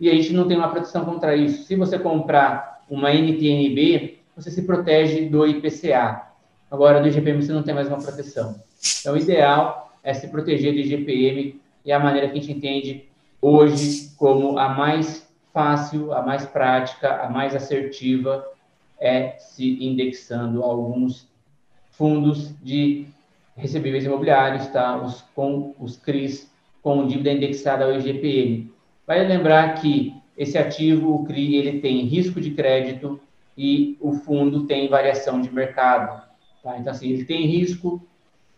E 0.00 0.10
a 0.10 0.14
gente 0.14 0.32
não 0.32 0.48
tem 0.48 0.56
uma 0.56 0.70
proteção 0.70 1.04
contra 1.04 1.36
isso. 1.36 1.62
Se 1.64 1.76
você 1.76 1.96
comprar 1.98 2.73
uma 2.88 3.12
NTNB, 3.12 4.18
você 4.36 4.50
se 4.50 4.62
protege 4.62 5.26
do 5.26 5.46
IPCA. 5.46 6.22
Agora, 6.70 7.00
do 7.00 7.08
IGPM, 7.08 7.42
você 7.42 7.52
não 7.52 7.62
tem 7.62 7.74
mais 7.74 7.88
uma 7.88 8.02
proteção. 8.02 8.60
Então, 9.00 9.14
o 9.14 9.16
ideal 9.16 9.92
é 10.02 10.12
se 10.12 10.28
proteger 10.28 10.72
do 10.72 10.80
IGPM 10.80 11.60
e 11.84 11.92
a 11.92 11.98
maneira 11.98 12.28
que 12.28 12.38
a 12.38 12.40
gente 12.40 12.52
entende 12.52 13.08
hoje 13.40 14.10
como 14.16 14.58
a 14.58 14.68
mais 14.70 15.28
fácil, 15.52 16.12
a 16.12 16.22
mais 16.22 16.44
prática, 16.44 17.22
a 17.22 17.30
mais 17.30 17.54
assertiva 17.54 18.44
é 19.00 19.36
se 19.38 19.84
indexando 19.84 20.62
alguns 20.62 21.28
fundos 21.92 22.52
de 22.60 23.06
recebíveis 23.56 24.04
imobiliários, 24.04 24.66
tá? 24.68 24.96
Os, 24.96 25.22
com 25.34 25.74
os 25.78 25.96
CRIs 25.96 26.50
com 26.82 27.06
dívida 27.06 27.32
indexada 27.32 27.84
ao 27.84 27.94
IGPM. 27.94 28.70
Vale 29.06 29.28
lembrar 29.28 29.74
que 29.74 30.14
esse 30.36 30.58
ativo, 30.58 31.14
o 31.14 31.24
CRI, 31.24 31.56
ele 31.56 31.80
tem 31.80 32.04
risco 32.04 32.40
de 32.40 32.50
crédito 32.50 33.20
e 33.56 33.96
o 34.00 34.12
fundo 34.12 34.66
tem 34.66 34.88
variação 34.88 35.40
de 35.40 35.52
mercado. 35.52 36.22
Tá? 36.62 36.78
Então, 36.78 36.92
assim, 36.92 37.10
ele 37.10 37.24
tem 37.24 37.46
risco, 37.46 38.02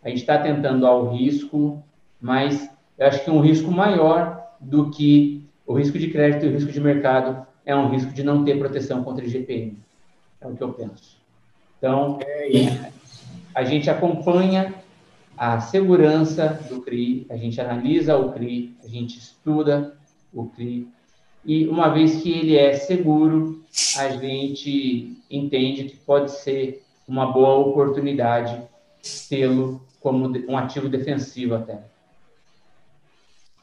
a 0.03 0.09
gente 0.09 0.19
está 0.19 0.37
tentando 0.37 0.87
ao 0.87 1.09
risco, 1.15 1.83
mas 2.19 2.69
eu 2.97 3.07
acho 3.07 3.23
que 3.23 3.29
um 3.29 3.41
risco 3.41 3.69
maior 3.71 4.43
do 4.59 4.89
que 4.89 5.45
o 5.65 5.73
risco 5.73 5.99
de 5.99 6.09
crédito 6.09 6.45
e 6.45 6.49
o 6.49 6.51
risco 6.53 6.71
de 6.71 6.79
mercado 6.79 7.45
é 7.65 7.75
um 7.75 7.89
risco 7.89 8.11
de 8.13 8.23
não 8.23 8.43
ter 8.43 8.57
proteção 8.57 9.03
contra 9.03 9.23
o 9.23 9.27
IGPM. 9.27 9.77
É 10.39 10.47
o 10.47 10.55
que 10.55 10.63
eu 10.63 10.73
penso. 10.73 11.17
Então, 11.77 12.17
é, 12.21 12.91
a 13.53 13.63
gente 13.63 13.89
acompanha 13.89 14.73
a 15.37 15.59
segurança 15.59 16.59
do 16.69 16.81
CRI, 16.81 17.27
a 17.29 17.37
gente 17.37 17.61
analisa 17.61 18.17
o 18.17 18.31
CRI, 18.31 18.75
a 18.83 18.87
gente 18.87 19.19
estuda 19.19 19.95
o 20.33 20.45
CRI, 20.47 20.87
e 21.45 21.67
uma 21.67 21.89
vez 21.89 22.21
que 22.21 22.31
ele 22.31 22.57
é 22.57 22.73
seguro, 22.73 23.63
a 23.97 24.09
gente 24.09 25.17
entende 25.29 25.85
que 25.85 25.95
pode 25.97 26.31
ser 26.31 26.83
uma 27.07 27.31
boa 27.31 27.55
oportunidade 27.55 28.61
tê-lo 29.29 29.81
como 30.01 30.31
um 30.47 30.57
ativo 30.57 30.89
defensivo 30.89 31.55
até. 31.55 31.79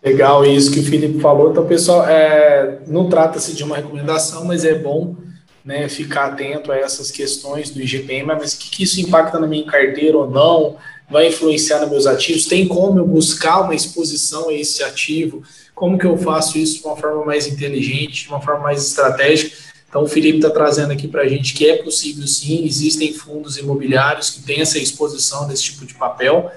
Legal 0.02 0.44
isso 0.44 0.70
que 0.70 0.80
o 0.80 0.84
Felipe 0.84 1.20
falou. 1.20 1.50
Então, 1.50 1.66
pessoal, 1.66 2.06
é, 2.06 2.80
não 2.86 3.08
trata-se 3.08 3.54
de 3.54 3.64
uma 3.64 3.76
recomendação, 3.76 4.44
mas 4.44 4.64
é 4.64 4.74
bom 4.74 5.16
né, 5.64 5.88
ficar 5.88 6.26
atento 6.26 6.70
a 6.70 6.76
essas 6.76 7.10
questões 7.10 7.70
do 7.70 7.80
IGPM, 7.80 8.26
mas 8.26 8.52
o 8.52 8.58
que, 8.58 8.70
que 8.70 8.82
isso 8.82 9.00
impacta 9.00 9.38
na 9.38 9.46
minha 9.46 9.64
carteira 9.64 10.18
ou 10.18 10.28
não, 10.28 10.76
vai 11.08 11.28
influenciar 11.28 11.80
nos 11.80 11.90
meus 11.90 12.06
ativos, 12.06 12.46
tem 12.46 12.68
como 12.68 12.98
eu 12.98 13.06
buscar 13.06 13.62
uma 13.62 13.74
exposição 13.74 14.50
a 14.50 14.54
esse 14.54 14.82
ativo, 14.82 15.42
como 15.74 15.98
que 15.98 16.06
eu 16.06 16.16
faço 16.16 16.58
isso 16.58 16.80
de 16.80 16.86
uma 16.86 16.96
forma 16.96 17.24
mais 17.24 17.46
inteligente, 17.46 18.24
de 18.24 18.28
uma 18.28 18.40
forma 18.40 18.60
mais 18.60 18.86
estratégica. 18.86 19.56
Então, 19.88 20.02
o 20.02 20.08
Felipe 20.08 20.38
está 20.38 20.50
trazendo 20.50 20.92
aqui 20.92 21.06
para 21.06 21.22
a 21.22 21.28
gente 21.28 21.54
que 21.54 21.68
é 21.68 21.76
possível 21.76 22.26
sim, 22.26 22.64
existem 22.64 23.12
fundos 23.12 23.56
imobiliários 23.56 24.30
que 24.30 24.42
têm 24.42 24.60
essa 24.60 24.78
exposição 24.78 25.46
desse 25.46 25.64
tipo 25.64 25.86
de 25.86 25.94
papel, 25.94 26.50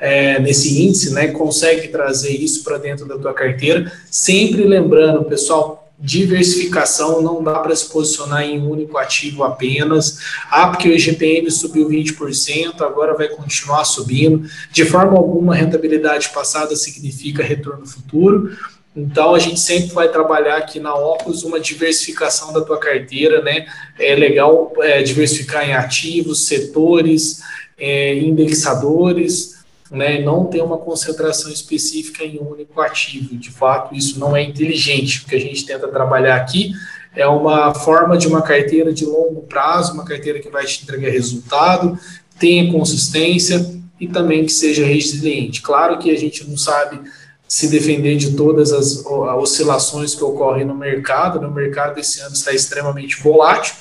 é, 0.00 0.38
nesse 0.38 0.80
índice, 0.82 1.12
né, 1.12 1.28
consegue 1.28 1.88
trazer 1.88 2.32
isso 2.32 2.62
para 2.62 2.78
dentro 2.78 3.06
da 3.06 3.18
tua 3.18 3.32
carteira, 3.32 3.90
sempre 4.10 4.64
lembrando, 4.64 5.24
pessoal, 5.24 5.83
diversificação, 5.98 7.22
não 7.22 7.42
dá 7.42 7.58
para 7.60 7.74
se 7.74 7.88
posicionar 7.90 8.42
em 8.42 8.60
um 8.60 8.70
único 8.70 8.98
ativo 8.98 9.44
apenas. 9.44 10.18
Ah, 10.50 10.68
porque 10.68 10.88
o 10.88 10.92
IGPM 10.92 11.50
subiu 11.50 11.88
20%, 11.88 12.80
agora 12.82 13.14
vai 13.14 13.28
continuar 13.28 13.84
subindo. 13.84 14.48
De 14.70 14.84
forma 14.84 15.16
alguma, 15.16 15.54
rentabilidade 15.54 16.30
passada 16.30 16.74
significa 16.76 17.42
retorno 17.42 17.86
futuro. 17.86 18.56
Então, 18.96 19.34
a 19.34 19.38
gente 19.40 19.58
sempre 19.58 19.92
vai 19.92 20.08
trabalhar 20.08 20.56
aqui 20.56 20.78
na 20.78 20.94
Ocus 20.94 21.42
uma 21.42 21.58
diversificação 21.58 22.52
da 22.52 22.60
tua 22.60 22.78
carteira, 22.78 23.42
né? 23.42 23.66
É 23.98 24.14
legal 24.14 24.72
é, 24.78 25.02
diversificar 25.02 25.68
em 25.68 25.72
ativos, 25.72 26.46
setores, 26.46 27.40
é, 27.76 28.16
indexadores, 28.16 29.53
né, 29.94 30.20
não 30.20 30.46
ter 30.46 30.62
uma 30.62 30.76
concentração 30.76 31.50
específica 31.50 32.24
em 32.24 32.38
um 32.38 32.50
único 32.50 32.80
ativo. 32.80 33.36
De 33.36 33.50
fato, 33.50 33.94
isso 33.94 34.18
não 34.18 34.36
é 34.36 34.42
inteligente. 34.42 35.22
O 35.22 35.26
que 35.26 35.36
a 35.36 35.40
gente 35.40 35.64
tenta 35.64 35.88
trabalhar 35.88 36.36
aqui 36.36 36.72
é 37.14 37.26
uma 37.26 37.72
forma 37.72 38.18
de 38.18 38.26
uma 38.26 38.42
carteira 38.42 38.92
de 38.92 39.04
longo 39.04 39.42
prazo, 39.42 39.94
uma 39.94 40.04
carteira 40.04 40.40
que 40.40 40.50
vai 40.50 40.64
te 40.64 40.82
entregar 40.82 41.10
resultado, 41.10 41.98
tenha 42.38 42.70
consistência 42.72 43.74
e 44.00 44.08
também 44.08 44.44
que 44.44 44.52
seja 44.52 44.84
resiliente. 44.84 45.62
Claro 45.62 45.98
que 45.98 46.10
a 46.10 46.18
gente 46.18 46.48
não 46.48 46.56
sabe 46.56 47.00
se 47.46 47.68
defender 47.68 48.16
de 48.16 48.34
todas 48.34 48.72
as 48.72 49.04
oscilações 49.06 50.14
que 50.14 50.24
ocorrem 50.24 50.64
no 50.64 50.74
mercado. 50.74 51.40
No 51.40 51.50
mercado 51.50 52.00
esse 52.00 52.20
ano 52.20 52.34
está 52.34 52.52
extremamente 52.52 53.22
volátil, 53.22 53.76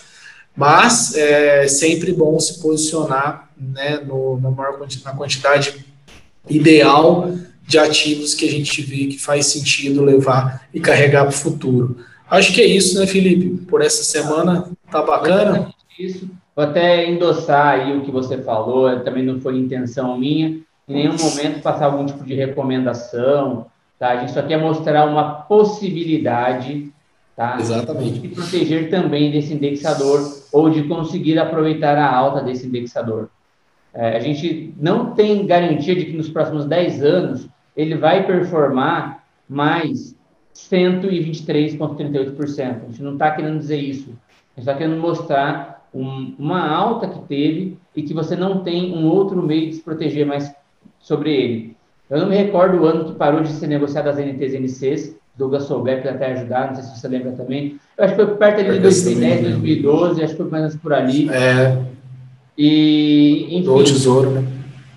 mas 0.56 1.16
é 1.16 1.68
sempre 1.68 2.14
bom 2.14 2.40
se 2.40 2.62
posicionar 2.62 3.50
né, 3.58 4.00
no, 4.06 4.40
na 4.40 4.52
maior 4.52 4.78
na 5.04 5.12
quantidade 5.14 5.93
ideal 6.50 7.32
de 7.68 7.80
ativos 7.80 8.34
que 8.34 8.48
a 8.48 8.52
gente 8.52 8.82
vê 8.82 9.06
que 9.08 9.18
faz 9.18 9.48
sentido 9.48 10.04
levar 10.04 10.68
e 10.74 10.80
carregar 10.80 11.22
para 11.22 11.30
o 11.30 11.38
futuro. 11.38 11.98
Acho 12.30 12.54
que 12.54 12.62
é 12.62 12.66
isso, 12.66 13.00
né, 13.00 13.08
Felipe? 13.08 13.66
Por 13.66 13.82
essa 13.82 14.04
semana, 14.04 14.70
tá 14.92 15.02
bacana? 15.02 15.74
Isso. 16.00 16.30
Vou 16.56 16.66
até 16.66 17.10
endossar 17.10 17.80
aí 17.80 17.98
o 17.98 18.02
que 18.02 18.12
você 18.12 18.38
falou, 18.38 19.00
também 19.00 19.24
não 19.24 19.40
foi 19.40 19.58
intenção 19.58 20.18
minha, 20.18 20.60
em 20.88 20.94
nenhum 20.94 21.18
momento 21.18 21.62
passar 21.62 21.86
algum 21.86 22.06
tipo 22.06 22.24
de 22.24 22.36
recomendação, 22.36 23.68
tá? 23.98 24.10
A 24.10 24.18
gente 24.18 24.34
só 24.34 24.42
quer 24.42 24.58
mostrar 24.58 25.06
uma 25.06 25.34
possibilidade, 25.44 26.92
tá? 27.36 27.58
Exatamente. 27.60 28.20
De 28.20 28.28
proteger 28.30 28.90
também 28.90 29.32
desse 29.32 29.54
indexador 29.54 30.44
ou 30.52 30.70
de 30.70 30.84
conseguir 30.84 31.40
aproveitar 31.40 31.98
a 31.98 32.14
alta 32.14 32.42
desse 32.42 32.68
indexador. 32.68 33.30
É, 33.94 34.18
a 34.18 34.20
gente 34.20 34.74
não 34.80 35.14
tem 35.14 35.46
garantia 35.46 35.96
de 35.96 36.06
que 36.06 36.18
nos 36.18 36.30
próximos 36.30 36.66
10 36.66 37.04
anos 37.04 37.48
ele 37.76 37.96
vai 37.96 38.26
performar 38.26 39.24
mais 39.48 40.16
123,38%. 40.56 42.60
A 42.60 42.90
gente 42.90 43.04
não 43.04 43.14
está 43.14 43.32
querendo 43.32 43.60
dizer 43.60 43.78
isso. 43.78 44.10
A 44.56 44.60
gente 44.60 44.70
está 44.70 44.74
querendo 44.74 45.00
mostrar 45.00 45.88
um, 45.94 46.34
uma 46.40 46.68
alta 46.68 47.08
que 47.08 47.20
teve 47.28 47.78
e 47.96 48.02
que 48.02 48.14
você 48.14 48.36
não 48.36 48.64
tem 48.64 48.96
um 48.96 49.08
outro 49.08 49.42
meio 49.42 49.70
de 49.70 49.76
se 49.76 49.82
proteger 49.82 50.26
mais 50.26 50.54
sobre 51.00 51.34
ele. 51.34 51.78
Eu 52.10 52.20
não 52.20 52.30
me 52.30 52.36
recordo 52.36 52.78
o 52.78 52.86
ano 52.86 53.06
que 53.06 53.14
parou 53.14 53.42
de 53.42 53.50
ser 53.50 53.68
negociado 53.68 54.08
as 54.08 54.18
NTs 54.18 54.54
e 54.54 54.60
NCs. 54.60 55.16
Douglas 55.36 55.64
Souber 55.64 56.04
pode 56.04 56.16
até 56.16 56.34
ajudar, 56.34 56.68
não 56.68 56.76
sei 56.76 56.84
se 56.84 57.00
você 57.00 57.08
lembra 57.08 57.32
também. 57.32 57.80
Eu 57.98 58.06
acho 58.06 58.16
que 58.16 58.24
foi 58.24 58.36
perto 58.36 58.60
ali 58.60 58.74
de 58.74 58.80
2010, 58.80 59.42
2012, 59.42 60.24
acho 60.24 60.34
que 60.34 60.42
foi 60.44 60.52
mais 60.52 60.76
por 60.76 60.94
ali. 60.94 61.28
É, 61.30 61.76
e, 62.58 63.48
enfim. 63.52 63.64
Do 63.64 63.84
tesouro, 63.84 64.32
né? 64.32 64.44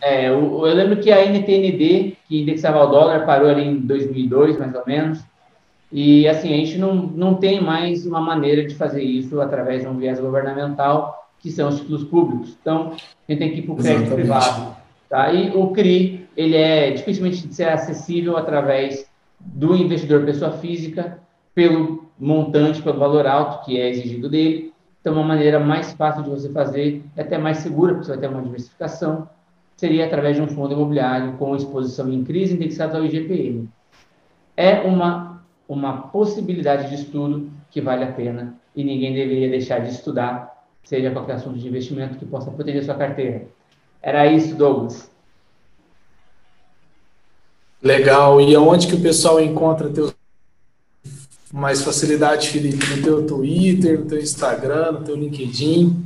É, 0.01 0.29
eu, 0.29 0.67
eu, 0.67 0.75
lembro 0.75 0.99
que 0.99 1.11
a 1.11 1.25
NTND, 1.25 2.17
que 2.29 2.43
indexava 2.43 2.85
o 2.85 2.87
dólar, 2.87 3.25
parou 3.27 3.49
ali 3.49 3.65
em 3.65 3.77
2002, 3.79 4.59
mais 4.59 4.75
ou 4.75 4.83
menos. 4.87 5.21
E, 5.91 6.29
assim, 6.29 6.53
a 6.53 6.57
gente 6.57 6.79
não, 6.79 6.95
não 6.95 7.35
tem 7.35 7.61
mais 7.61 8.07
uma 8.07 8.21
maneira 8.21 8.67
de 8.67 8.75
fazer 8.75 9.03
isso 9.03 9.41
através 9.41 9.83
de 9.83 9.89
um 9.89 9.97
viés 9.97 10.21
governamental, 10.21 11.29
que 11.41 11.51
são 11.51 11.69
os 11.69 11.81
títulos 11.81 12.05
públicos. 12.05 12.57
Então, 12.61 12.93
a 13.29 13.33
gente 13.33 13.39
tem 13.39 13.51
que 13.53 13.59
ir 13.61 13.63
para 13.63 13.73
o 13.73 13.77
crédito 13.77 14.13
Exatamente. 14.13 14.21
privado. 14.21 14.77
Tá? 15.09 15.33
E 15.33 15.57
o 15.57 15.69
CRI, 15.69 16.27
ele 16.37 16.57
é 16.57 16.91
dificilmente 16.91 17.47
de 17.47 17.55
ser 17.55 17.69
acessível 17.69 18.37
através 18.37 19.09
do 19.41 19.75
investidor 19.75 20.25
pessoa 20.25 20.53
física, 20.53 21.19
pelo 21.55 22.07
montante, 22.19 22.83
pelo 22.83 22.99
valor 22.99 23.27
alto 23.27 23.65
que 23.65 23.81
é 23.81 23.89
exigido 23.89 24.29
dele, 24.29 24.73
então, 25.07 25.15
uma 25.15 25.23
maneira 25.23 25.61
mais 25.61 25.93
fácil 25.93 26.25
de 26.25 26.31
você 26.31 26.49
fazer, 26.49 27.01
é 27.15 27.23
até 27.23 27.39
mais 27.39 27.59
segura, 27.59 27.93
porque 27.93 28.07
você 28.07 28.11
vai 28.11 28.21
ter 28.21 28.27
uma 28.27 28.43
diversificação, 28.43 29.29
seria 29.77 30.05
através 30.05 30.35
de 30.35 30.43
um 30.43 30.49
fundo 30.49 30.75
imobiliário 30.75 31.35
com 31.35 31.55
exposição 31.55 32.13
em 32.13 32.25
crise 32.25 32.55
indexado 32.55 32.97
ao 32.97 33.05
IGPM. 33.05 33.69
É 34.57 34.81
uma, 34.81 35.45
uma 35.69 36.09
possibilidade 36.09 36.89
de 36.89 36.97
estudo 36.97 37.49
que 37.71 37.81
vale 37.81 38.03
a 38.03 38.11
pena 38.11 38.57
e 38.75 38.83
ninguém 38.83 39.15
deveria 39.15 39.49
deixar 39.49 39.79
de 39.79 39.91
estudar, 39.91 40.67
seja 40.83 41.13
qualquer 41.13 41.35
assunto 41.35 41.57
de 41.57 41.69
investimento 41.69 42.19
que 42.19 42.25
possa 42.25 42.51
proteger 42.51 42.83
sua 42.83 42.97
carteira. 42.97 43.47
Era 44.03 44.27
isso, 44.27 44.57
Douglas. 44.57 45.09
Legal. 47.81 48.41
E 48.41 48.57
aonde 48.57 48.89
que 48.89 48.97
o 48.97 49.01
pessoal 49.01 49.41
encontra 49.41 49.89
teus 49.89 50.16
mais 51.53 51.83
facilidade, 51.83 52.49
Felipe, 52.49 52.85
no 52.97 53.03
teu 53.03 53.27
Twitter, 53.27 54.01
no 54.01 54.07
teu 54.07 54.19
Instagram, 54.19 54.93
no 54.93 55.05
teu 55.05 55.17
LinkedIn? 55.17 56.05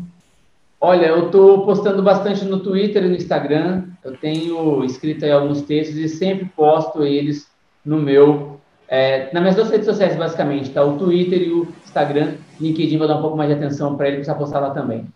Olha, 0.80 1.06
eu 1.06 1.26
estou 1.26 1.64
postando 1.64 2.02
bastante 2.02 2.44
no 2.44 2.60
Twitter 2.60 3.04
e 3.04 3.08
no 3.08 3.14
Instagram. 3.14 3.84
Eu 4.02 4.16
tenho 4.16 4.84
escrito 4.84 5.24
aí 5.24 5.30
alguns 5.30 5.62
textos 5.62 5.96
e 5.96 6.08
sempre 6.08 6.46
posto 6.56 7.02
eles 7.02 7.46
no 7.84 7.98
meu, 7.98 8.60
é, 8.88 9.30
nas 9.32 9.42
minhas 9.42 9.56
duas 9.56 9.70
redes 9.70 9.86
sociais, 9.86 10.16
basicamente, 10.16 10.70
tá? 10.70 10.82
O 10.82 10.98
Twitter 10.98 11.42
e 11.42 11.50
o 11.50 11.68
Instagram. 11.84 12.34
LinkedIn 12.60 12.98
vou 12.98 13.08
dar 13.08 13.16
um 13.16 13.22
pouco 13.22 13.36
mais 13.36 13.48
de 13.48 13.56
atenção 13.56 13.96
para 13.96 14.08
ele, 14.08 14.16
precisa 14.16 14.36
postar 14.36 14.60
lá 14.60 14.70
também. 14.70 15.06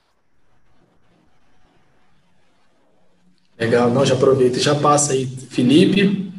Legal, 3.58 3.88
não, 3.90 4.04
já 4.04 4.14
aproveita 4.14 4.58
e 4.58 4.60
já 4.60 4.74
passa 4.74 5.12
aí. 5.12 5.26
Felipe, 5.26 6.32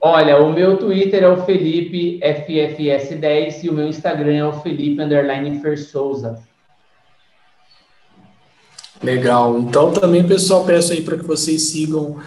Olha, 0.00 0.40
o 0.40 0.52
meu 0.52 0.76
Twitter 0.76 1.24
é 1.24 1.28
o 1.28 1.44
Felipe 1.44 2.20
FFS10 2.20 3.64
e 3.64 3.68
o 3.68 3.72
meu 3.72 3.88
Instagram 3.88 4.34
é 4.34 4.44
o 4.44 4.52
Felipe 4.52 5.02
Underline 5.02 5.60
Fersouza. 5.60 6.38
Legal. 9.02 9.58
Então 9.58 9.92
também, 9.92 10.26
pessoal, 10.26 10.64
peço 10.64 10.92
aí 10.92 11.02
para 11.02 11.16
que 11.16 11.24
vocês 11.24 11.70
sigam 11.70 12.18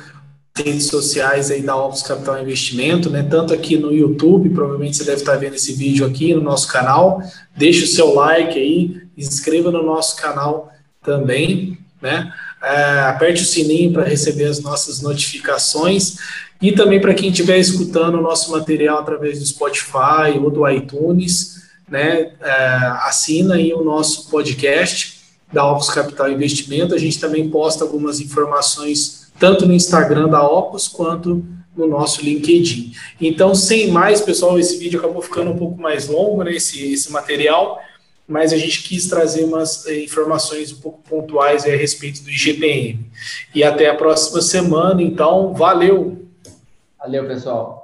redes 0.55 0.87
sociais 0.87 1.49
aí 1.49 1.61
da 1.61 1.75
Opus 1.75 2.03
Capital 2.03 2.41
Investimento, 2.41 3.09
né? 3.09 3.23
Tanto 3.23 3.53
aqui 3.53 3.77
no 3.77 3.93
YouTube, 3.93 4.49
provavelmente 4.49 4.97
você 4.97 5.05
deve 5.05 5.17
estar 5.17 5.37
vendo 5.37 5.55
esse 5.55 5.73
vídeo 5.73 6.05
aqui 6.05 6.33
no 6.33 6.41
nosso 6.41 6.67
canal. 6.67 7.21
Deixe 7.55 7.85
o 7.85 7.87
seu 7.87 8.13
like 8.13 8.59
aí, 8.59 9.01
inscreva 9.17 9.71
no 9.71 9.83
nosso 9.83 10.17
canal 10.17 10.71
também, 11.01 11.77
né? 12.01 12.33
É, 12.61 12.99
aperte 13.07 13.41
o 13.41 13.45
sininho 13.45 13.93
para 13.93 14.03
receber 14.03 14.45
as 14.45 14.61
nossas 14.61 15.01
notificações 15.01 16.17
e 16.61 16.71
também 16.71 17.01
para 17.01 17.13
quem 17.13 17.29
estiver 17.29 17.57
escutando 17.57 18.19
o 18.19 18.21
nosso 18.21 18.51
material 18.51 18.99
através 18.99 19.39
do 19.39 19.45
Spotify 19.45 20.37
ou 20.41 20.51
do 20.51 20.67
iTunes, 20.69 21.61
né? 21.89 22.33
É, 22.39 22.53
assina 23.03 23.55
aí 23.55 23.73
o 23.73 23.83
nosso 23.83 24.29
podcast 24.29 25.21
da 25.51 25.69
Opus 25.69 25.89
Capital 25.89 26.31
Investimento. 26.31 26.93
A 26.93 26.97
gente 26.97 27.19
também 27.19 27.49
posta 27.49 27.83
algumas 27.83 28.19
informações 28.19 29.31
tanto 29.39 29.65
no 29.65 29.73
Instagram 29.73 30.29
da 30.29 30.47
Opus 30.47 30.87
quanto 30.87 31.43
no 31.75 31.87
nosso 31.87 32.23
LinkedIn. 32.23 32.93
Então, 33.19 33.55
sem 33.55 33.89
mais, 33.89 34.21
pessoal, 34.21 34.59
esse 34.59 34.77
vídeo 34.77 34.99
acabou 34.99 35.21
ficando 35.21 35.51
um 35.51 35.57
pouco 35.57 35.81
mais 35.81 36.07
longo, 36.07 36.43
né, 36.43 36.53
esse, 36.53 36.93
esse 36.93 37.11
material, 37.11 37.79
mas 38.27 38.53
a 38.53 38.57
gente 38.57 38.83
quis 38.83 39.07
trazer 39.07 39.43
umas 39.45 39.85
eh, 39.87 40.03
informações 40.03 40.71
um 40.71 40.77
pouco 40.77 41.01
pontuais 41.09 41.65
a 41.65 41.69
respeito 41.69 42.21
do 42.23 42.29
IGPM. 42.29 42.99
E 43.55 43.63
até 43.63 43.89
a 43.89 43.95
próxima 43.95 44.41
semana, 44.41 45.01
então, 45.01 45.53
valeu! 45.53 46.21
Valeu, 47.01 47.27
pessoal! 47.27 47.80